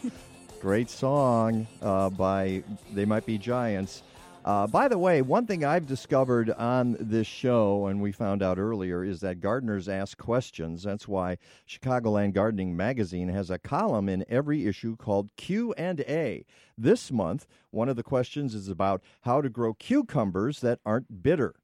[0.00, 0.60] gives.
[0.60, 4.02] Great song uh, by They Might Be Giants.
[4.44, 8.58] Uh, by the way, one thing I've discovered on this show, and we found out
[8.58, 10.82] earlier, is that gardeners ask questions.
[10.82, 16.44] That's why Chicagoland Gardening Magazine has a column in every issue called Q and A.
[16.76, 21.54] This month, one of the questions is about how to grow cucumbers that aren't bitter.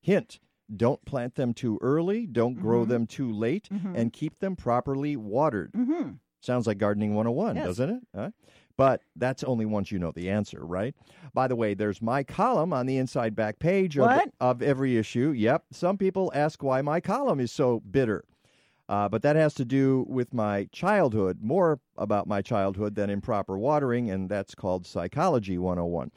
[0.00, 0.38] Hint:
[0.74, 2.24] Don't plant them too early.
[2.26, 2.90] Don't grow Mm-hmm.
[2.90, 5.72] them too late, and keep them properly watered.
[5.72, 6.10] Mm-hmm.
[6.40, 7.66] Sounds like Gardening 101, Yes.
[7.66, 8.02] doesn't it?
[8.14, 8.30] Huh?
[8.78, 10.94] But that's only once you know the answer, right?
[11.34, 14.08] By the way, there's my column on the inside back page of,
[14.40, 15.34] of every issue.
[15.36, 15.64] Yep.
[15.72, 18.24] Some people ask why my column is so bitter.
[18.88, 23.58] Uh, but that has to do with my childhood, more about my childhood than improper
[23.58, 26.10] watering, and that's called Psychology 101.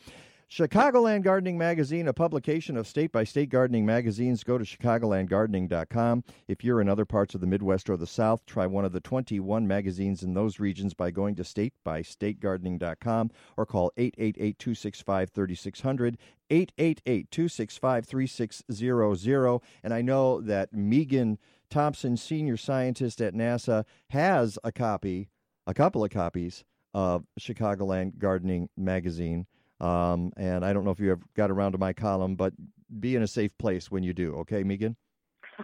[0.52, 4.44] Chicagoland Gardening Magazine, a publication of state by state gardening magazines.
[4.44, 6.26] Go to chicagolandgardening.com.
[6.50, 9.00] If you're in other parts of the Midwest or the South, try one of the
[9.00, 16.18] 21 magazines in those regions by going to statebystategardening.com or call 888 265 3600.
[16.50, 19.62] 888 265 3600.
[19.84, 21.38] And I know that Meagan
[21.70, 25.30] Thompson, senior scientist at NASA, has a copy
[25.66, 29.46] a couple of copies of Chicagoland Gardening Magazine.
[29.82, 32.54] Um, and I don't know if you ever got around to my column, but
[33.00, 34.36] be in a safe place when you do.
[34.38, 34.96] Okay, Meagan?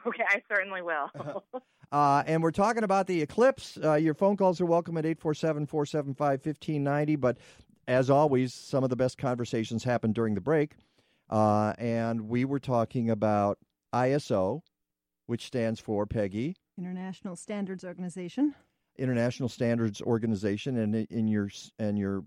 [0.06, 1.10] Okay, I certainly will.
[1.89, 3.80] Uh, and we're talking about the eclipse.
[3.82, 7.15] Uh, your phone calls are welcome at 847 475 1590.
[7.15, 7.38] But
[7.88, 10.75] as always, some of the best conversations happen during the break.
[11.30, 13.58] Uh, and we were talking about
[13.93, 14.62] ISO,
[15.27, 18.53] which stands for Peggy, International Standards Organization.
[18.97, 21.49] International Standards Organization, and in your
[21.80, 22.23] and your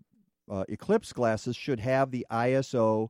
[0.48, 3.09] uh, eclipse glasses should have the ISO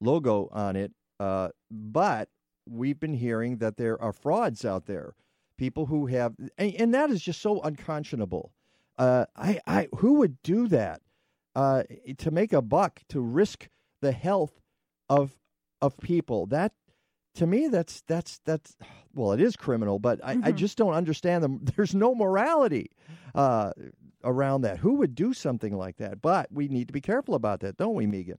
[0.00, 0.92] logo on it.
[1.20, 2.28] Uh, but
[2.68, 5.14] we've been hearing that there are frauds out there,
[5.56, 8.52] people who have, and, and that is just so unconscionable.
[8.98, 11.00] Uh, I, I, who would do that
[11.54, 11.84] uh,
[12.18, 13.68] to make a buck to risk
[14.02, 14.60] the health
[15.08, 15.32] of
[15.82, 16.46] of people?
[16.46, 16.72] That
[17.34, 18.76] to me, that's that's that's
[19.14, 20.56] well, it is criminal, but I, I Mhm.
[20.56, 21.60] just don't understand them.
[21.76, 22.90] There's no morality
[23.34, 23.72] uh,
[24.26, 24.78] around that.
[24.78, 26.20] Who would do something like that?
[26.20, 28.38] But we need to be careful about that, don't we, Meagan?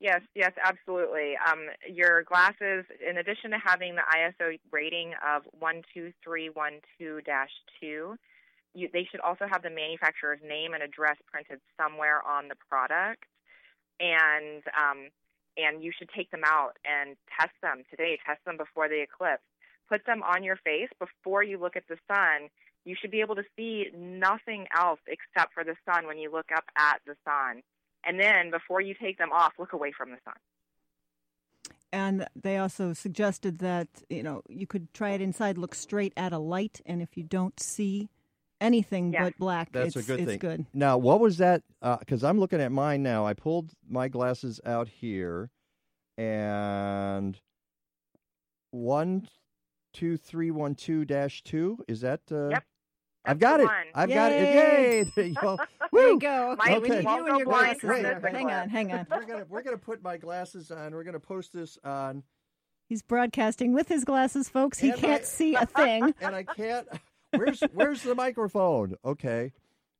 [0.00, 1.36] Yes, yes, absolutely.
[1.36, 8.16] Um, your glasses, in addition to having the ISO rating of 12312-2,
[8.92, 13.24] they should also have the manufacturer's name and address printed somewhere on the product.
[13.98, 15.10] And um,
[15.58, 18.18] and you should take them out and test them today.
[18.24, 19.42] Test them before the eclipse.
[19.88, 22.48] Put them on your face before you look at the sun.
[22.88, 26.46] You should be able to see nothing else except for the sun when you look
[26.56, 27.62] up at the sun.
[28.02, 30.34] And then before you take them off, look away from the sun.
[31.92, 36.32] And they also suggested that you know you could try it inside, look straight at
[36.32, 38.08] a light, and if you don't see
[38.60, 39.22] anything Yes.
[39.22, 40.38] but black, That's it's, a good it's thing.
[40.38, 40.66] good.
[40.72, 41.62] Now, what was that?
[41.98, 43.26] Because I'm looking at mine now.
[43.26, 45.50] I pulled my glasses out here,
[46.16, 47.38] and
[48.70, 49.28] one,
[49.92, 51.78] two, three, one, two dash two.
[51.86, 52.20] Is that?
[52.30, 52.64] Uh, Yep.
[53.28, 53.66] I've got it.
[53.66, 53.74] one.
[53.94, 54.42] I've got it.
[54.42, 54.98] Yay.
[54.98, 55.02] Yay!
[55.14, 55.58] There you go.
[55.92, 56.50] There you go.
[56.52, 57.80] Okay, Mine we need you go and your glasses.
[57.80, 58.20] from there.
[58.20, 59.06] this Hang on, hang on.
[59.10, 60.92] We're gonna we're gonna put my glasses on.
[60.94, 62.22] We're gonna post this on,
[62.88, 64.78] He's broadcasting with his glasses, folks.
[64.78, 66.14] He And can't I- see a thing.
[66.20, 66.86] and I can't.
[67.34, 68.96] Where's where's the microphone?
[69.04, 69.52] Okay,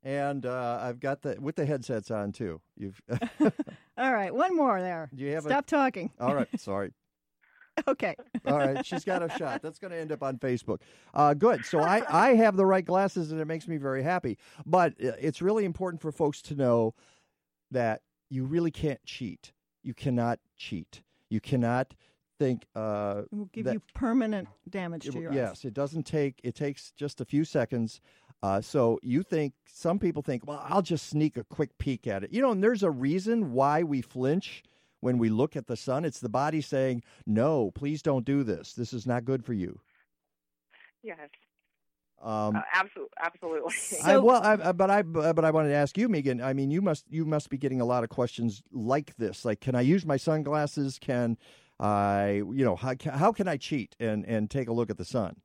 [0.03, 2.61] and uh, I've got the with the headsets on too.
[2.77, 3.01] You've.
[3.99, 5.11] All right, one more there.
[5.14, 6.11] Do you have a- Stop talking.
[6.21, 6.93] All right, sorry.
[7.88, 8.14] Okay.
[8.47, 9.62] All right, she's got a shot.
[9.62, 10.81] That's going to end up on Facebook.
[11.14, 11.64] Uh, good.
[11.64, 14.38] So I, I have the right glasses, and it makes me very happy.
[14.67, 16.95] But uh, it's really important for folks to know
[17.71, 19.53] that you really can't cheat.
[19.83, 21.03] You cannot cheat.
[21.31, 21.95] You cannot
[22.38, 22.67] think.
[22.75, 25.64] Uh, It will give that- you permanent damage it to your yes, eyes.
[25.64, 26.41] it doesn't take.
[26.45, 28.01] It takes just a few seconds.
[28.43, 32.23] Uh, so you think some people think, well, I'll just sneak a quick peek at
[32.23, 32.33] it.
[32.33, 34.62] You know, and there's a reason why we flinch
[35.01, 36.05] when we look at the sun.
[36.05, 38.75] It's the body saying, "No, please don't do this.
[38.75, 39.81] This is not good for you."
[41.03, 41.19] Yes,
[42.21, 43.73] Um, uh, absolutely, absolutely.
[44.05, 46.41] I, well, I, but I but I wanted to ask you, Meagan.
[46.43, 49.45] I mean, you must you must be getting a lot of questions like this.
[49.45, 50.99] Like, can I use my sunglasses?
[50.99, 51.39] Can
[51.79, 55.05] I, you know, how how can I cheat and and take a look at the
[55.05, 55.37] sun?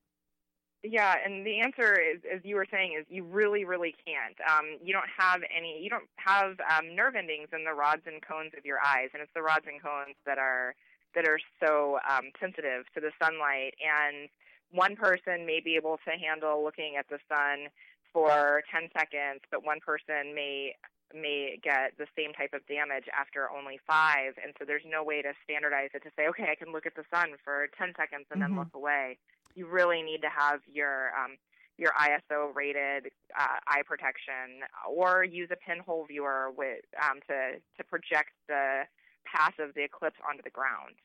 [0.83, 4.35] Yeah, and the answer is, as you were saying, is you really, really can't.
[4.43, 5.79] Um, you don't have any.
[5.81, 9.23] You don't have um, nerve endings in the rods and cones of your eyes, and
[9.23, 10.75] it's the rods and cones that are
[11.15, 13.75] that are so um, sensitive to the sunlight.
[13.79, 14.27] And
[14.71, 17.69] one person may be able to handle looking at the sun
[18.11, 20.75] for 10 seconds, but one person may
[21.13, 24.33] may get the same type of damage after only five.
[24.43, 26.95] And so there's no way to standardize it to say, okay, I can look at
[26.95, 28.49] the sun for 10 seconds and Mhm.
[28.49, 29.17] then look away.
[29.55, 31.37] You really need to have your um,
[31.77, 33.07] your ISO rated
[33.39, 38.83] uh, eye protection, or use a pinhole viewer with um, to to project the
[39.25, 40.95] path of the eclipse onto the ground.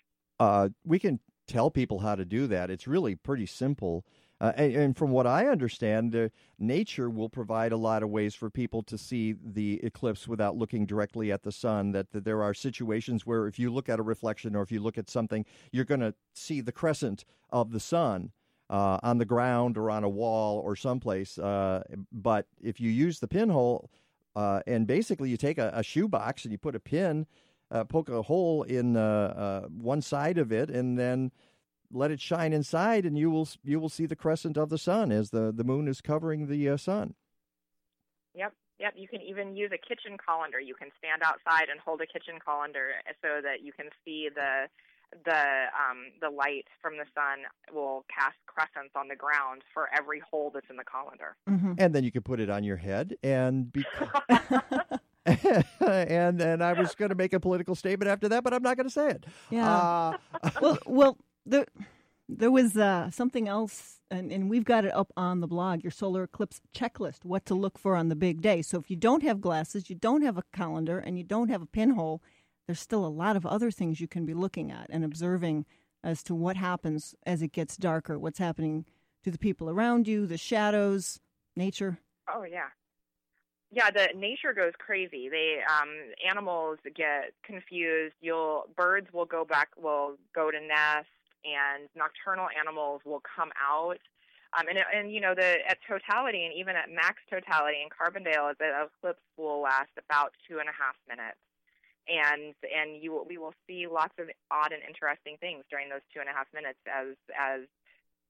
[0.41, 2.71] uh, we can tell people how to do that.
[2.71, 4.05] It's really pretty simple.
[4.41, 8.35] Uh, and, and from what I understand, uh, nature will provide a lot of ways
[8.35, 11.93] for people to see the eclipse without looking directly at the sun.
[11.93, 14.81] That, that there are situations where if you look at a reflection or if you
[14.81, 18.31] look at something, you're going to see the crescent of the sun.
[18.71, 21.39] Uh, on the ground or on a wall or someplace.
[21.39, 23.89] Uh, but if you use the pinhole,
[24.37, 27.27] uh, and basically you take a, a shoebox and you put a pin
[27.71, 31.31] uh, poke a hole in uh, uh, one side of it, and then
[31.93, 35.13] let it shine inside, and you will you will see the crescent of the sun
[35.13, 37.15] as the, the moon is covering the sun.
[38.35, 38.95] Yep, yep.
[38.97, 40.61] You can even use a kitchen colander.
[40.61, 42.93] You can stand outside and hold a kitchen colander
[43.23, 44.69] so that you can see the
[45.25, 47.45] the um, the light from the sun
[47.75, 51.37] will cast crescents on the ground for every hole that's in the colander.
[51.49, 51.75] Mm-hmm.
[51.79, 53.85] And then you can put it on your head and be.
[55.81, 58.77] and and I was going to make a political statement after that, but I'm not
[58.77, 59.27] going to say it.
[59.51, 59.77] Yeah.
[59.77, 60.17] Uh,
[60.61, 61.67] well, well, the
[62.29, 65.91] There was uh, something else, and, and we've got it up on the blog your
[65.91, 68.63] solar eclipse checklist, what to look for on the big day.
[68.63, 71.63] So if you don't have glasses, you don't have a calendar, and you don't have
[71.63, 72.23] a pinhole,
[72.69, 75.65] there's still a lot of other things you can be looking at and observing
[76.05, 78.85] as to what happens as it gets darker, what's happening
[79.25, 81.19] to the people around you, the shadows,
[81.57, 81.99] nature.
[82.33, 82.69] Oh yeah.
[83.71, 85.31] Yeah, the nature goes crazy.
[85.31, 85.89] They um
[86.29, 88.15] animals get confused.
[88.21, 91.09] You'll birds will go back will go to nest
[91.45, 93.99] and nocturnal animals will come out.
[94.59, 98.57] Um, and, and you know the at totality and even at max totality in Carbondale,
[98.59, 101.39] the eclipse will last about two and a half minutes,
[102.09, 106.21] and and you we will see lots of odd and interesting things during those two
[106.21, 107.61] and a half minutes as as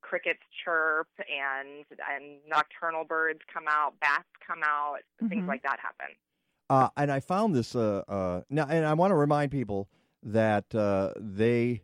[0.00, 4.98] crickets chirp and and nocturnal birds come out, bats come out,
[5.28, 5.48] things Mhm.
[5.48, 6.14] like that happen.
[6.70, 9.88] Uh, and I found this uh, uh, now, and I want to remind people
[10.22, 11.82] that uh, they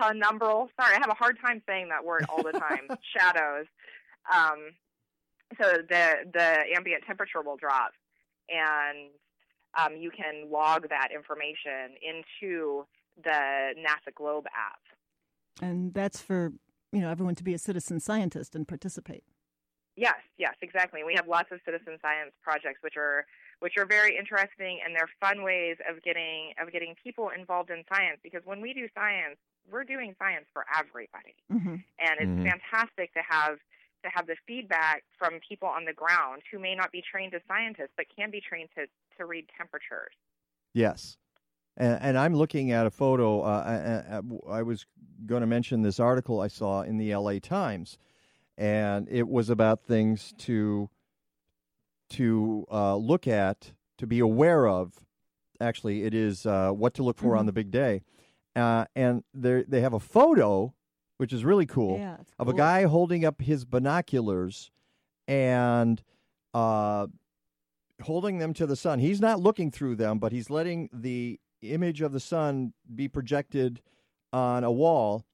[0.00, 0.68] Penumbral.
[0.80, 2.88] Sorry, I have a hard time saying that word all the time.
[3.16, 3.66] Shadows.
[4.32, 4.70] Um,
[5.60, 7.92] so the the ambient temperature will drop,
[8.48, 9.10] and
[9.76, 12.86] um, you can log that information into
[13.22, 14.80] the NASA Globe app.
[15.60, 16.52] And that's for,
[16.92, 19.24] you know, everyone to be a citizen scientist and participate.
[19.96, 21.02] Yes, yes, exactly.
[21.04, 23.26] We have lots of citizen science projects which are
[23.60, 27.82] which are very interesting and they're fun ways of getting of getting people involved in
[27.92, 29.36] science because when we do science,
[29.70, 31.34] we're doing science for everybody.
[31.52, 31.76] Mm-hmm.
[31.98, 32.50] And it's Mhm.
[32.50, 33.58] fantastic to have
[34.04, 37.42] to have the feedback from people on the ground who may not be trained as
[37.48, 38.86] scientists but can be trained to
[39.18, 40.12] to read temperatures.
[40.72, 41.16] Yes.
[41.76, 43.40] And, and I'm looking at a photo.
[43.42, 44.86] Uh, I, I- I was
[45.26, 47.98] going to mention this article I saw in the LA Times,
[48.56, 50.88] and it was about things to
[52.10, 54.94] to uh, look at, to be aware of.
[55.60, 57.46] Actually, it is uh, what to look for on Mhm.
[57.46, 58.02] the big day.
[58.56, 60.74] Uh, and they they have a photo,
[61.18, 64.70] which is really cool, Yeah, of a guy holding up his binoculars
[65.28, 66.02] and
[66.54, 67.06] uh,
[68.02, 68.98] holding them to the sun.
[69.00, 73.80] He's not looking through them, but he's letting the image of the sun be projected
[74.32, 75.24] on a wall,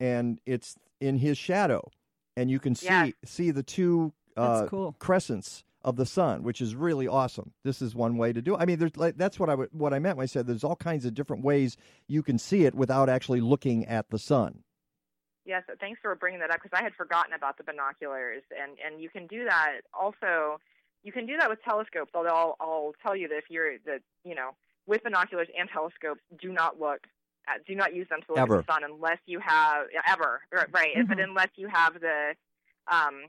[0.00, 1.90] and it's in his shadow,
[2.36, 3.12] and you can see Yes.
[3.24, 4.94] see the two uh, That's cool.
[5.00, 7.52] crescents of the sun, which is really awesome.
[7.64, 8.58] This is one way to do it.
[8.58, 10.76] I mean, there's like, that's what I what I meant when I said there's all
[10.76, 11.76] kinds of different ways
[12.06, 14.64] you can see it without actually looking at the sun.
[15.44, 19.00] Yes, thanks for bringing that up because I had forgotten about the binoculars, and and
[19.00, 20.60] you can do that also.
[21.04, 22.10] You can do that with telescopes.
[22.14, 24.50] Although I'll, I'll tell you that if you're that you know
[24.86, 27.06] with binoculars and telescopes, do not look.
[27.46, 28.58] At, do not use them to look Ever.
[28.58, 31.08] at the sun unless you have ever right, right.
[31.08, 32.34] but unless you have the
[32.92, 33.22] um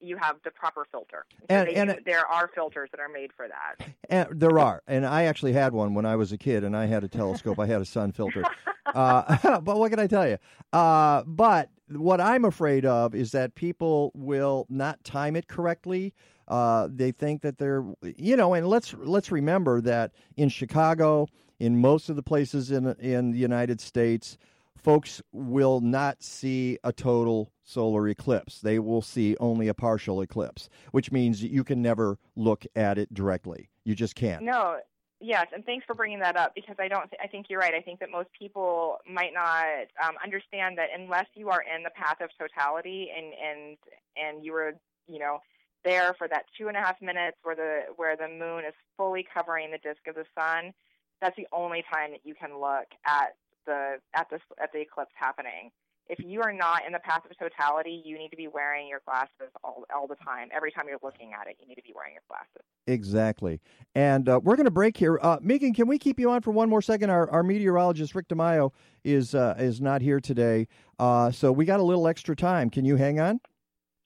[0.00, 1.24] you have the proper filter.
[1.40, 3.88] So And- they and it- there are filters that are made for that.
[4.10, 6.86] And there are, and I actually had one when I was a kid, and I
[6.86, 7.58] had a telescope.
[7.58, 8.42] I had a sun filter.
[8.94, 10.36] Uh, but what can I tell you?
[10.72, 16.12] Uh, but what I'm afraid of is that people will not time it correctly.
[16.46, 21.26] Uh, they think that they're, you know, and let's let's remember that in Chicago,
[21.58, 24.36] in most of the places in in the United States,
[24.84, 28.60] folks will not see a total solar eclipse.
[28.60, 33.12] They will see only a partial eclipse, which means you can never look at it
[33.12, 33.70] directly.
[33.84, 34.44] You just can't.
[34.44, 34.76] No,
[35.20, 37.10] yes, and thanks for bringing that up because I don't.
[37.22, 37.74] I think you're right.
[37.74, 41.90] I think that most people might not um, understand that unless you are in the
[41.90, 43.76] path of totality and and
[44.16, 44.74] and you were,
[45.08, 45.38] you know,
[45.82, 49.26] there for that two and a half minutes where the where the moon is fully
[49.32, 50.72] covering the disk of the sun.
[51.20, 53.34] That's the only time that you can look at
[53.66, 55.70] the at the at the eclipse happening.
[56.06, 59.00] If you are not in the path of totality, you need to be wearing your
[59.06, 60.48] glasses all all the time.
[60.54, 62.62] Every time you're looking at it, you need to be wearing your glasses.
[62.86, 63.60] Exactly.
[63.94, 65.18] And uh, we're going to break here.
[65.22, 67.08] Uh, Meagan, can we keep you on for one more second?
[67.08, 68.72] Our, our meteorologist, Rick DeMaio,
[69.04, 70.68] is, uh, is not here today.
[70.98, 72.68] Uh, so we got a little extra time.
[72.68, 73.40] Can you hang on?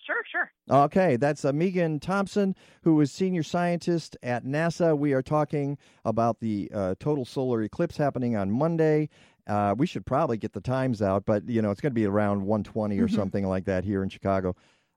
[0.07, 0.51] Sure, sure.
[0.71, 4.97] Okay, that's uh, Meagan Thompson, who is senior scientist at NASA.
[4.97, 9.09] We are talking about the uh, total solar eclipse happening on Monday.
[9.49, 12.05] Uh, we should probably get the times out, but you know it's going to be
[12.05, 13.15] around 120 or Mhm.
[13.15, 14.55] something like that here in Chicago.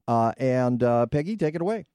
[0.07, 1.85] Uh, and uh, Peggy, take it away.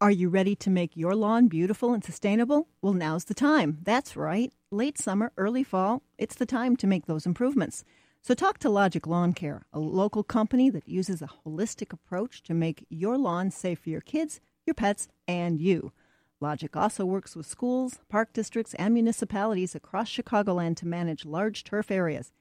[0.00, 2.68] Are you ready to make your lawn beautiful and sustainable?
[2.82, 3.78] Well, now's the time.
[3.82, 4.52] That's right.
[4.70, 7.84] Late summer, early fall, it's the time to make those improvements.
[8.20, 12.54] So talk to Logic Lawn Care, a local company that uses a holistic approach to
[12.54, 15.92] make your lawn safe for your kids, your pets, and you.
[16.40, 21.90] Logic also works with schools, park districts, and municipalities across Chicagoland to manage large turf
[21.90, 22.32] areas.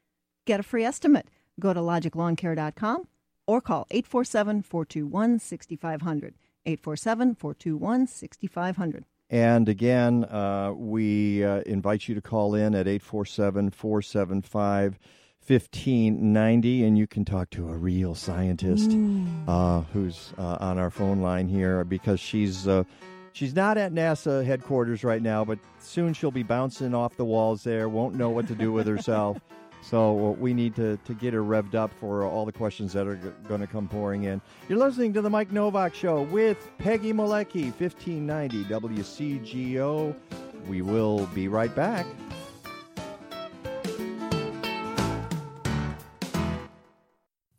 [0.45, 1.29] Get a free estimate.
[1.59, 3.07] Go to logiclawncare.com
[3.45, 6.33] or call 847 421 6500.
[6.65, 9.05] 847 421 6500.
[9.29, 14.99] And again, uh, we uh, invite you to call in at 847 475
[15.45, 18.91] 1590, and you can talk to a real scientist
[19.47, 22.67] uh, who's uh, on our phone line here because she's.
[23.33, 27.63] She's not at NASA headquarters right now, but soon she'll be bouncing off the walls
[27.63, 29.41] there, won't know what to do with herself.
[29.85, 33.05] So uh, we need to, to get her revved up for all the questions that
[33.05, 34.41] are g- going to come pouring in.
[34.69, 40.15] You're listening to the Mike Nowak Show with Peggy Malecki, 1590 WCGO.
[40.69, 42.05] We will be right back.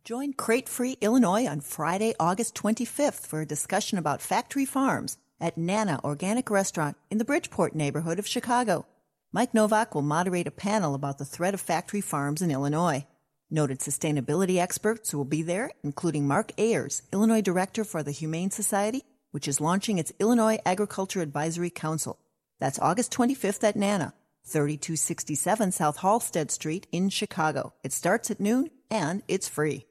[0.03, 5.59] Join Crate Free Illinois on Friday, August 25th for a discussion about factory farms at
[5.59, 8.87] Nana Organic Restaurant in the Bridgeport neighborhood of Chicago.
[9.31, 13.05] Mike Nowak will moderate a panel about the threat of factory farms in Illinois.
[13.51, 19.03] Noted sustainability experts will be there, including Mark Ayers, Illinois Director for the Humane Society,
[19.33, 22.19] which is launching its Illinois Agriculture Advisory Council.
[22.59, 24.15] That's August 25th at Nana,
[24.47, 27.75] 3267 South Halsted Street in Chicago.
[27.83, 29.85] It starts at noon and it's free.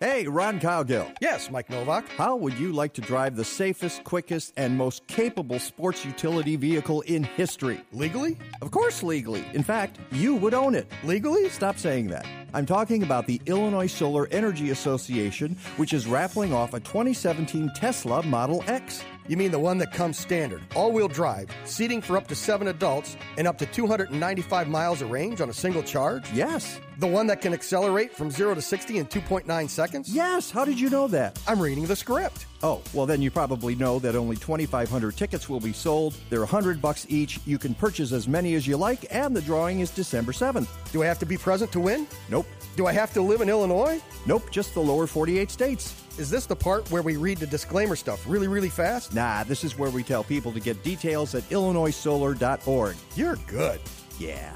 [0.00, 1.14] Hey, Ron Cowgill.
[1.20, 2.08] Yes, Mike Nowak.
[2.08, 7.02] How would you like to drive the safest, quickest, and most capable sports utility vehicle
[7.02, 7.80] in history?
[7.92, 8.36] Legally?
[8.60, 9.44] Of course, legally.
[9.54, 10.88] In fact, you would own it.
[11.04, 11.48] Legally?
[11.48, 12.26] Stop saying that.
[12.52, 18.22] I'm talking about the Illinois Solar Energy Association, which is raffling off a 2017 Tesla
[18.24, 19.04] Model X.
[19.26, 22.68] You mean the one that comes standard, all wheel drive, seating for up to seven
[22.68, 26.30] adults, and up to 295 miles of range on a single charge?
[26.32, 26.78] Yes.
[26.98, 30.14] The one that can accelerate from 0 to 60 in 2.9 seconds?
[30.14, 30.50] Yes.
[30.50, 31.40] How did you know that?
[31.48, 32.44] I'm reading the script.
[32.62, 36.14] Oh, well, then you probably know that only 2,500 tickets will be sold.
[36.28, 37.40] They're 100 bucks each.
[37.46, 40.68] You can purchase as many as you like, and the drawing is December 7th.
[40.92, 42.06] Do I have to be present to win?
[42.28, 42.46] Nope.
[42.76, 44.02] Do I have to live in Illinois?
[44.26, 46.03] Nope, just the lower 48 states.
[46.16, 49.14] Is this the part where we read the disclaimer stuff really, really fast?
[49.14, 52.96] Nah, this is where we tell people to get details at illinoissolar.org.
[53.16, 53.80] You're good.
[54.18, 54.52] Yeah.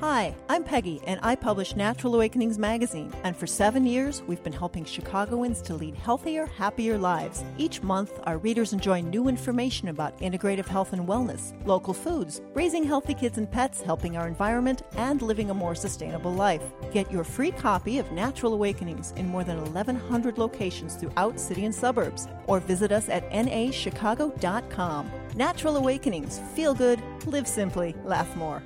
[0.00, 3.12] Hi, I'm Peggy, and I publish Natural Awakenings magazine.
[3.22, 7.44] And for seven years, we've been helping Chicagoans to lead healthier, happier lives.
[7.58, 12.82] Each month, our readers enjoy new information about integrative health and wellness, local foods, raising
[12.82, 16.64] healthy kids and pets, helping our environment, and living a more sustainable life.
[16.92, 21.74] Get your free copy of Natural Awakenings in more than 1,100 locations throughout city and
[21.74, 25.10] suburbs, or visit us at nachicago.com.
[25.36, 26.40] Natural Awakenings.
[26.54, 28.60] Feel good, live simply, laugh more.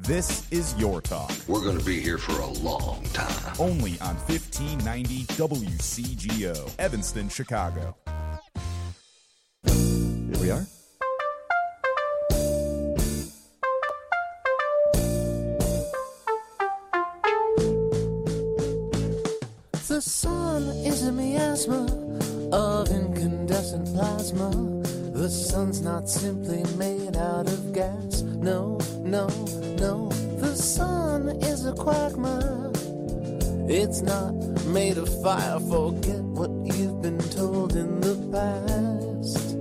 [0.00, 1.32] This is Your Talk.
[1.48, 3.54] We're going to be here for a long time.
[3.58, 7.94] Only on 1590 WCGO, Evanston, Chicago.
[9.64, 10.66] Here we are.
[19.88, 21.84] The sun is a miasma
[22.52, 24.77] of incandescent plasma.
[25.18, 28.22] The sun's not simply made out of gas.
[28.22, 29.26] No, no,
[29.80, 30.08] no.
[30.38, 32.70] The sun is a quagmire.
[33.68, 34.32] It's not
[34.66, 35.58] made of fire.
[35.58, 39.56] Forget what you've been told in the past.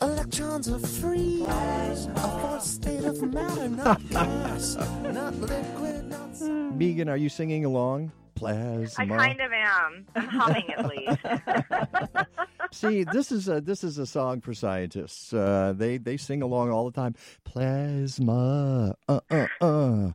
[0.02, 1.44] Electrons are free.
[1.46, 4.74] A fourth state of matter, not gas,
[5.12, 6.40] not liquid, not.
[6.76, 8.10] Meagan, are you singing along?
[8.34, 9.04] Plasma.
[9.04, 10.06] I kind of am.
[10.16, 12.26] I'm humming at least.
[12.74, 15.32] See, this is a this is a song for scientists.
[15.32, 17.14] Uh, they they sing along all the time.
[17.44, 18.96] Plasma.
[19.08, 20.12] Uh uh uh.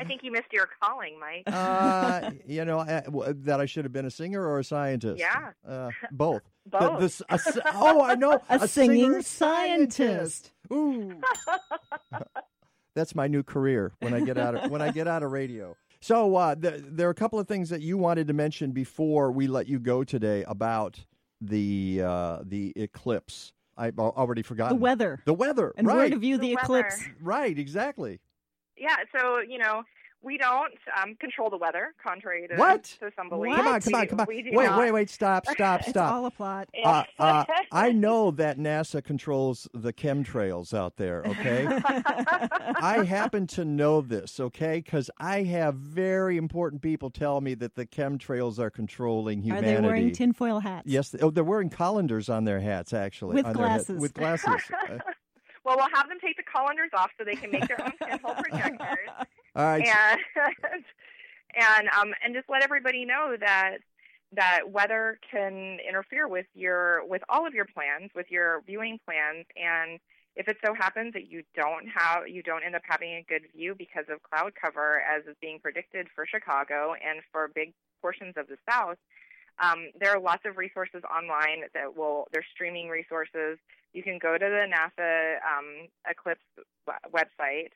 [0.00, 1.42] I think you missed your calling, Mike.
[1.46, 5.18] uh you know I, w- that I should have been a singer or a scientist.
[5.20, 5.50] Yeah.
[5.68, 6.42] Uh, both.
[6.70, 6.98] Both.
[7.00, 8.42] the s- a s- oh, I know.
[8.50, 10.52] A singing singer scientist.
[10.70, 11.18] Ooh.
[12.94, 15.76] That's my new career when I get out of when I get out of radio.
[16.00, 19.32] So uh, th- there are a couple of things that you wanted to mention before
[19.32, 20.98] we let you go today about
[21.40, 23.52] the uh, the eclipse.
[23.76, 25.22] I've al- already The weather.
[25.24, 25.96] The weather, And right?
[25.96, 26.78] where to view The the, weather.
[26.86, 27.04] eclipse.
[27.20, 28.20] Right, exactly.
[28.76, 29.82] Yeah, so, you know,
[30.20, 32.82] We don't um, control the weather, contrary to, What?
[33.00, 33.56] to some beliefs.
[33.56, 34.26] Come on, come on, come on.
[34.26, 34.78] Wait, not.
[34.78, 35.10] wait, wait.
[35.10, 36.12] Stop, stop, It's stop.
[36.12, 36.68] all a plot.
[36.84, 41.66] Uh, uh, I know that NASA controls the chemtrails out there, okay?
[41.86, 44.82] I happen to know this, okay?
[44.84, 49.68] Because I have very important people tell me that the chemtrails are controlling humanity.
[49.68, 49.82] Are humanity.
[49.82, 50.86] they wearing tinfoil hats?
[50.88, 53.36] Yes, oh, they're wearing colanders on their hats, actually.
[53.36, 54.00] With on their head- glasses.
[54.00, 54.48] with glasses.
[54.72, 54.98] Uh,
[55.64, 58.34] well, we'll have them take the colanders off so they can make their own pinhole
[58.34, 59.08] projectors.
[59.58, 59.84] All right.
[59.86, 60.20] and
[61.54, 63.78] and um and just let everybody know that
[64.32, 69.46] that weather can interfere with your with all of your plans with your viewing plans
[69.56, 69.98] and
[70.36, 73.42] if it so happens that you don't have you don't end up having a good
[73.56, 78.34] view because of cloud cover as is being predicted for Chicago and for big portions
[78.36, 78.98] of the south
[79.60, 83.58] um, there are lots of resources online that will there's streaming resources
[83.92, 86.44] you can go to the NASA um, Eclipse
[86.86, 87.70] w- website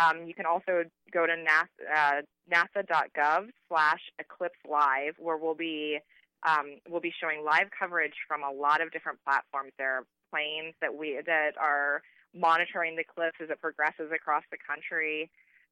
[0.00, 2.22] um, you can also go to NASA, uh,
[2.52, 5.98] nasa.gov slash eclipse live, where we'll be
[6.46, 9.72] um, we'll be showing live coverage from a lot of different platforms.
[9.78, 12.02] There are planes that we that are
[12.34, 15.30] monitoring the eclipse as it progresses across the country.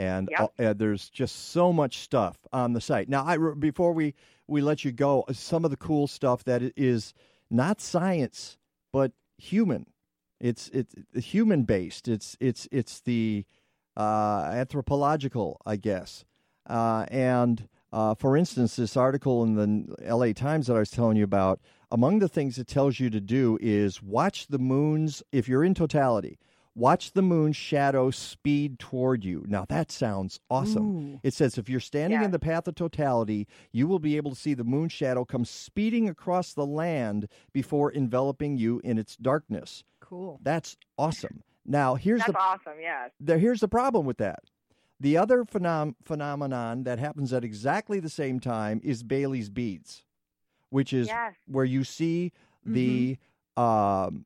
[0.00, 0.52] And Yep.
[0.58, 3.10] uh, there's just so much stuff on the site.
[3.10, 4.14] Now, I, before we,
[4.48, 7.12] we let you go, some of the cool stuff that is
[7.50, 8.56] not science,
[8.94, 9.84] but human.
[10.40, 12.08] It's it's human based.
[12.08, 13.44] It's it's it's the
[13.94, 16.24] uh, anthropological, I guess.
[16.66, 20.32] Uh, and uh, for instance, this article in the L.A.
[20.32, 23.58] Times that I was telling you about, among the things it tells you to do
[23.60, 25.22] is watch the moon's.
[25.30, 26.38] If you're in totality,
[26.80, 29.44] watch the moon's shadow speed toward you.
[29.46, 31.14] Now that sounds awesome.
[31.14, 31.20] Ooh.
[31.22, 34.36] It says if you're standing in the path of totality, you will be able to
[34.36, 39.84] see the moon shadow come speeding across the land before enveloping you in its darkness.
[40.00, 40.40] Cool.
[40.42, 41.42] That's awesome.
[41.66, 43.10] Now here's That's the awesome, yes.
[43.20, 44.40] there, here's the problem with that.
[44.98, 50.04] The other phenom- phenomenon that happens at exactly the same time is Baily's beads,
[50.70, 51.34] which is Yes.
[51.46, 52.32] where you see
[52.64, 53.18] the
[53.56, 54.24] um,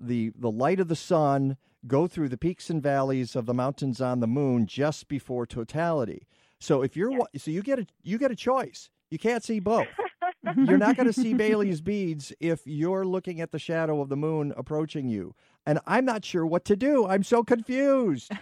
[0.00, 1.56] the the light of the sun
[1.86, 6.26] go through the peaks and valleys of the mountains on the moon just before totality.
[6.58, 8.90] So if you're wa- so you get a you get a choice.
[9.10, 9.88] You can't see both.
[10.56, 14.16] you're not going to see Baily's beads if you're looking at the shadow of the
[14.16, 15.34] moon approaching you.
[15.66, 17.06] And I'm not sure what to do.
[17.06, 18.32] I'm so confused.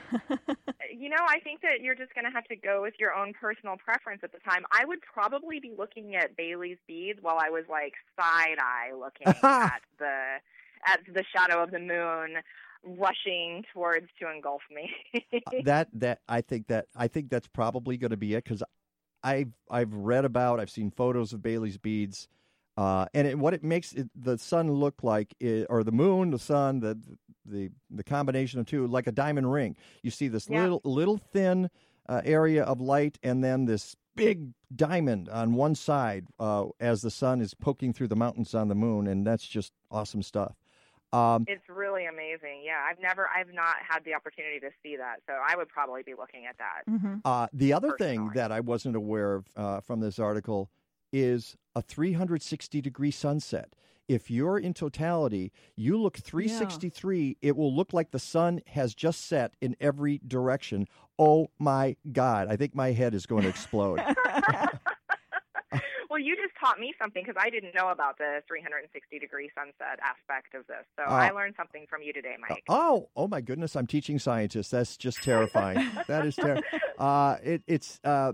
[0.97, 3.32] You know, I think that you're just going to have to go with your own
[3.32, 4.64] personal preference at the time.
[4.72, 9.26] I would probably be looking at Baily's beads while I was like side eye looking
[9.43, 10.39] at the
[10.86, 12.43] at the shadow of the moon
[12.84, 14.90] rushing towards to engulf me.
[15.64, 18.62] that that I think that I think that's probably going to be it because
[19.22, 22.28] I've I've read about I've seen photos of Baily's beads,
[22.76, 26.30] uh, and it, what it makes it, the sun look like, i or the moon,
[26.30, 26.98] the sun, the
[27.44, 29.76] the the combination of two, like a diamond ring.
[30.02, 30.62] You see this Yeah.
[30.62, 31.70] little little thin
[32.08, 37.10] uh, area of light, and then this big diamond on one side uh, as the
[37.10, 40.56] sun is poking through the mountains on the moon, and that's just awesome stuff.
[41.12, 42.62] Um, it's really amazing.
[42.64, 46.02] Yeah, I've never I've not had the opportunity to see that, so I would probably
[46.02, 46.82] be looking at that.
[47.24, 50.70] Uh, the other thing that I wasn't aware of uh, from this article
[51.12, 53.74] is a 360 degree sunset.
[54.09, 59.26] If you're in totality, you look 363, it will look like the sun has just
[59.26, 60.86] set in every direction.
[61.18, 62.48] Oh my God.
[62.48, 64.00] I think my head is going to explode.
[66.18, 70.00] Well, you just taught me something because I didn't know about the 360 degree sunset
[70.02, 70.84] aspect of this.
[70.96, 72.64] So Uh, I learned something from you today, Mike.
[72.68, 73.76] Oh, oh my goodness!
[73.76, 74.70] I'm teaching scientists.
[74.70, 75.88] That's just terrifying.
[76.08, 76.64] that is terrible.
[76.98, 78.32] Uh, it, it's uh,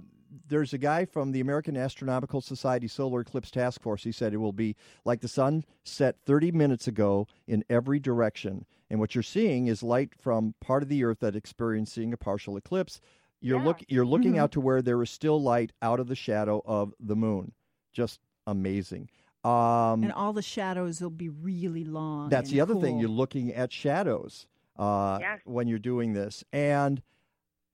[0.49, 4.03] there's a guy from the American Astronomical Society Solar Eclipse Task Force.
[4.03, 8.64] He said it will be like the sun set 30 minutes ago in every direction,
[8.89, 12.57] and what you're seeing is light from part of the Earth that's experiencing a partial
[12.57, 13.03] eclipse.
[13.43, 14.39] You're look you're looking Mhm.
[14.39, 17.53] out to where there is still light out of the shadow of the moon.
[17.95, 19.09] Just amazing.
[19.45, 22.28] Um, and all the shadows will be really long.
[22.28, 22.99] that's the other thing.
[22.99, 24.47] You're looking at shadows
[24.78, 25.40] uh, Yes.
[25.45, 26.45] when you're doing this.
[26.53, 27.03] And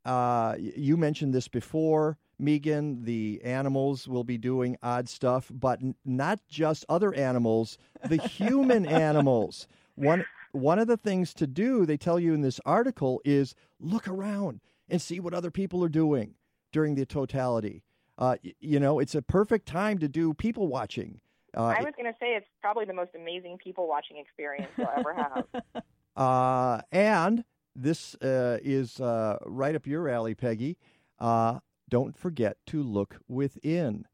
[0.04, 3.04] uh, you mentioned this before, Meagan.
[3.04, 8.86] The animals will be doing odd stuff, but n- not just other animals, the human
[8.86, 9.66] animals.
[9.94, 14.08] One one of the things to do, they tell you in this article, is look
[14.08, 16.34] around and see what other people are doing
[16.72, 17.84] during the totality.
[18.20, 21.20] Uh, you know, it's a perfect time to do people watching.
[21.56, 24.88] Uh, I was going to say it's probably the most amazing people watching experience you'll
[24.96, 25.44] ever have.
[26.16, 27.44] Uh, and
[27.74, 30.76] this uh, is uh, right up your alley, Peggy.
[31.18, 34.04] Uh, don't forget to look within.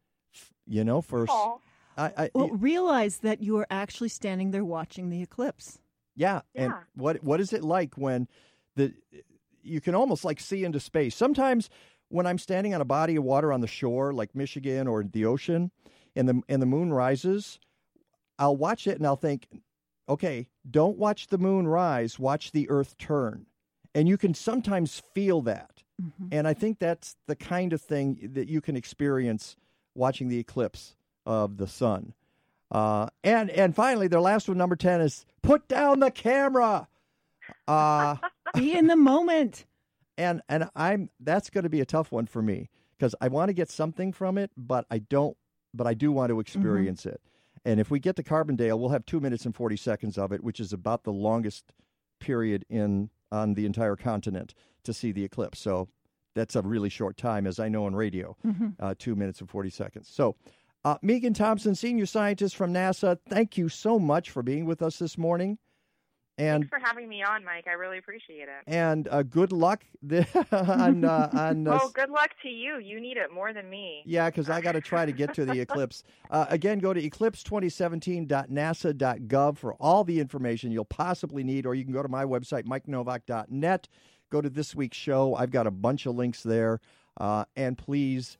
[0.66, 1.32] You know, first.
[1.32, 1.56] Aw.
[1.96, 5.80] I, I, Well, realize that you are actually standing there watching the eclipse.
[6.14, 6.80] yeah, and Yeah.
[6.94, 8.28] what what is it like when
[8.76, 8.92] the
[9.62, 11.16] you can almost like see into space?
[11.16, 11.70] Sometimes
[12.08, 15.24] when I'm standing on a body of water on the shore, like Michigan or the
[15.24, 15.70] ocean,
[16.14, 17.58] and the and the moon rises,
[18.38, 19.48] I'll watch it and I'll think,
[20.08, 23.46] okay, don't watch the moon rise, watch the earth turn.
[23.94, 25.82] And you can sometimes feel that.
[26.30, 29.56] And I think that's the kind of thing that you can experience
[29.94, 30.94] watching the eclipse
[31.24, 32.12] of the sun.
[32.70, 36.88] Uh, and and finally, their last one, number 10, is put down the camera.
[37.66, 38.16] Uh,
[38.54, 39.64] Be in the moment.
[40.18, 43.48] And and I'm that's going to be a tough one for me because I want
[43.50, 45.36] to get something from it, but I don't.
[45.74, 47.20] But I do want to experience it.
[47.64, 50.42] And if we get to Carbondale, we'll have two minutes and forty seconds of it,
[50.42, 51.72] which is about the longest
[52.18, 54.54] period in on the entire continent
[54.84, 55.58] to see the eclipse.
[55.58, 55.88] So
[56.34, 58.74] that's a really short time, as I know on radio, Mhm.
[58.80, 60.08] uh, two minutes and forty seconds.
[60.08, 60.36] So.
[60.84, 65.00] Uh, Meagan Thompson, senior scientist from NASA, thank you so much for being with us
[65.00, 65.58] this morning.
[66.38, 67.66] And Thanks for having me on, Mike.
[67.66, 68.62] I really appreciate it.
[68.66, 69.82] and uh, good luck
[70.52, 72.78] on uh, on uh, oh, good luck to you.
[72.78, 74.02] You need it more than me.
[74.04, 76.04] Yeah, because I got to try to get to the eclipse.
[76.30, 81.94] Uh, again, go to eclipse2017.nasa.gov for all the information you'll possibly need, or you can
[81.94, 83.88] go to my website, mikenowak.net.
[84.28, 85.34] Go to this week's show.
[85.36, 86.80] I've got a bunch of links there.
[87.16, 88.36] Uh, and please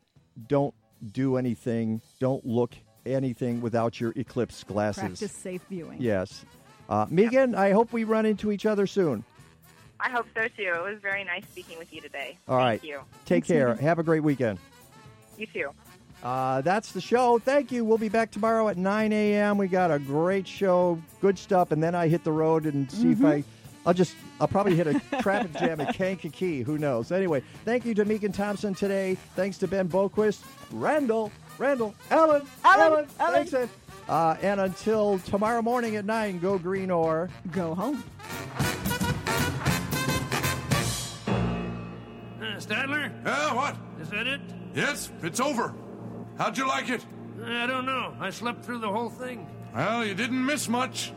[0.49, 0.75] don't
[1.13, 2.75] do anything, don't look
[3.07, 5.03] anything without your eclipse glasses.
[5.03, 5.99] Practice safe viewing.
[6.01, 6.45] Yes.
[6.89, 9.25] Uh, Meagan, I hope we run into each other soon.
[9.99, 10.73] I hope so too.
[10.75, 12.39] It was very nice speaking with you today.
[12.49, 12.81] All right.
[12.81, 13.01] Thank you.
[13.25, 13.75] Take care.
[13.77, 14.59] Have a great weekend.
[15.39, 15.71] You too.
[16.23, 17.39] Uh, that's the show.
[17.39, 17.85] Thank you.
[17.85, 19.59] We'll be back tomorrow at 9 a.m.
[19.59, 23.13] We got a great show, good stuff, and then I hit the road and see
[23.13, 23.45] if I.
[23.85, 24.15] I'll just.
[24.41, 26.63] I'll probably hit a traffic jam at Kankakee.
[26.63, 27.13] Who knows?
[27.13, 29.17] Anyway, thank you to Meagan Thompson today.
[29.35, 33.69] Thanks to Ben Boquist, Randall, Randall, Ellen, Ellen, Thanks, Ed.
[34.09, 38.05] Uh, and until tomorrow morning at 9, go green or go home.
[41.29, 43.11] Uh, Stadler?
[43.25, 43.77] Yeah, what?
[44.01, 44.41] Is that it?
[44.75, 45.75] Yes, it's over.
[46.39, 47.05] How'd you like it?
[47.45, 48.15] I don't know.
[48.21, 49.47] I slept through the whole thing.
[49.75, 51.13] Well, you didn't miss much.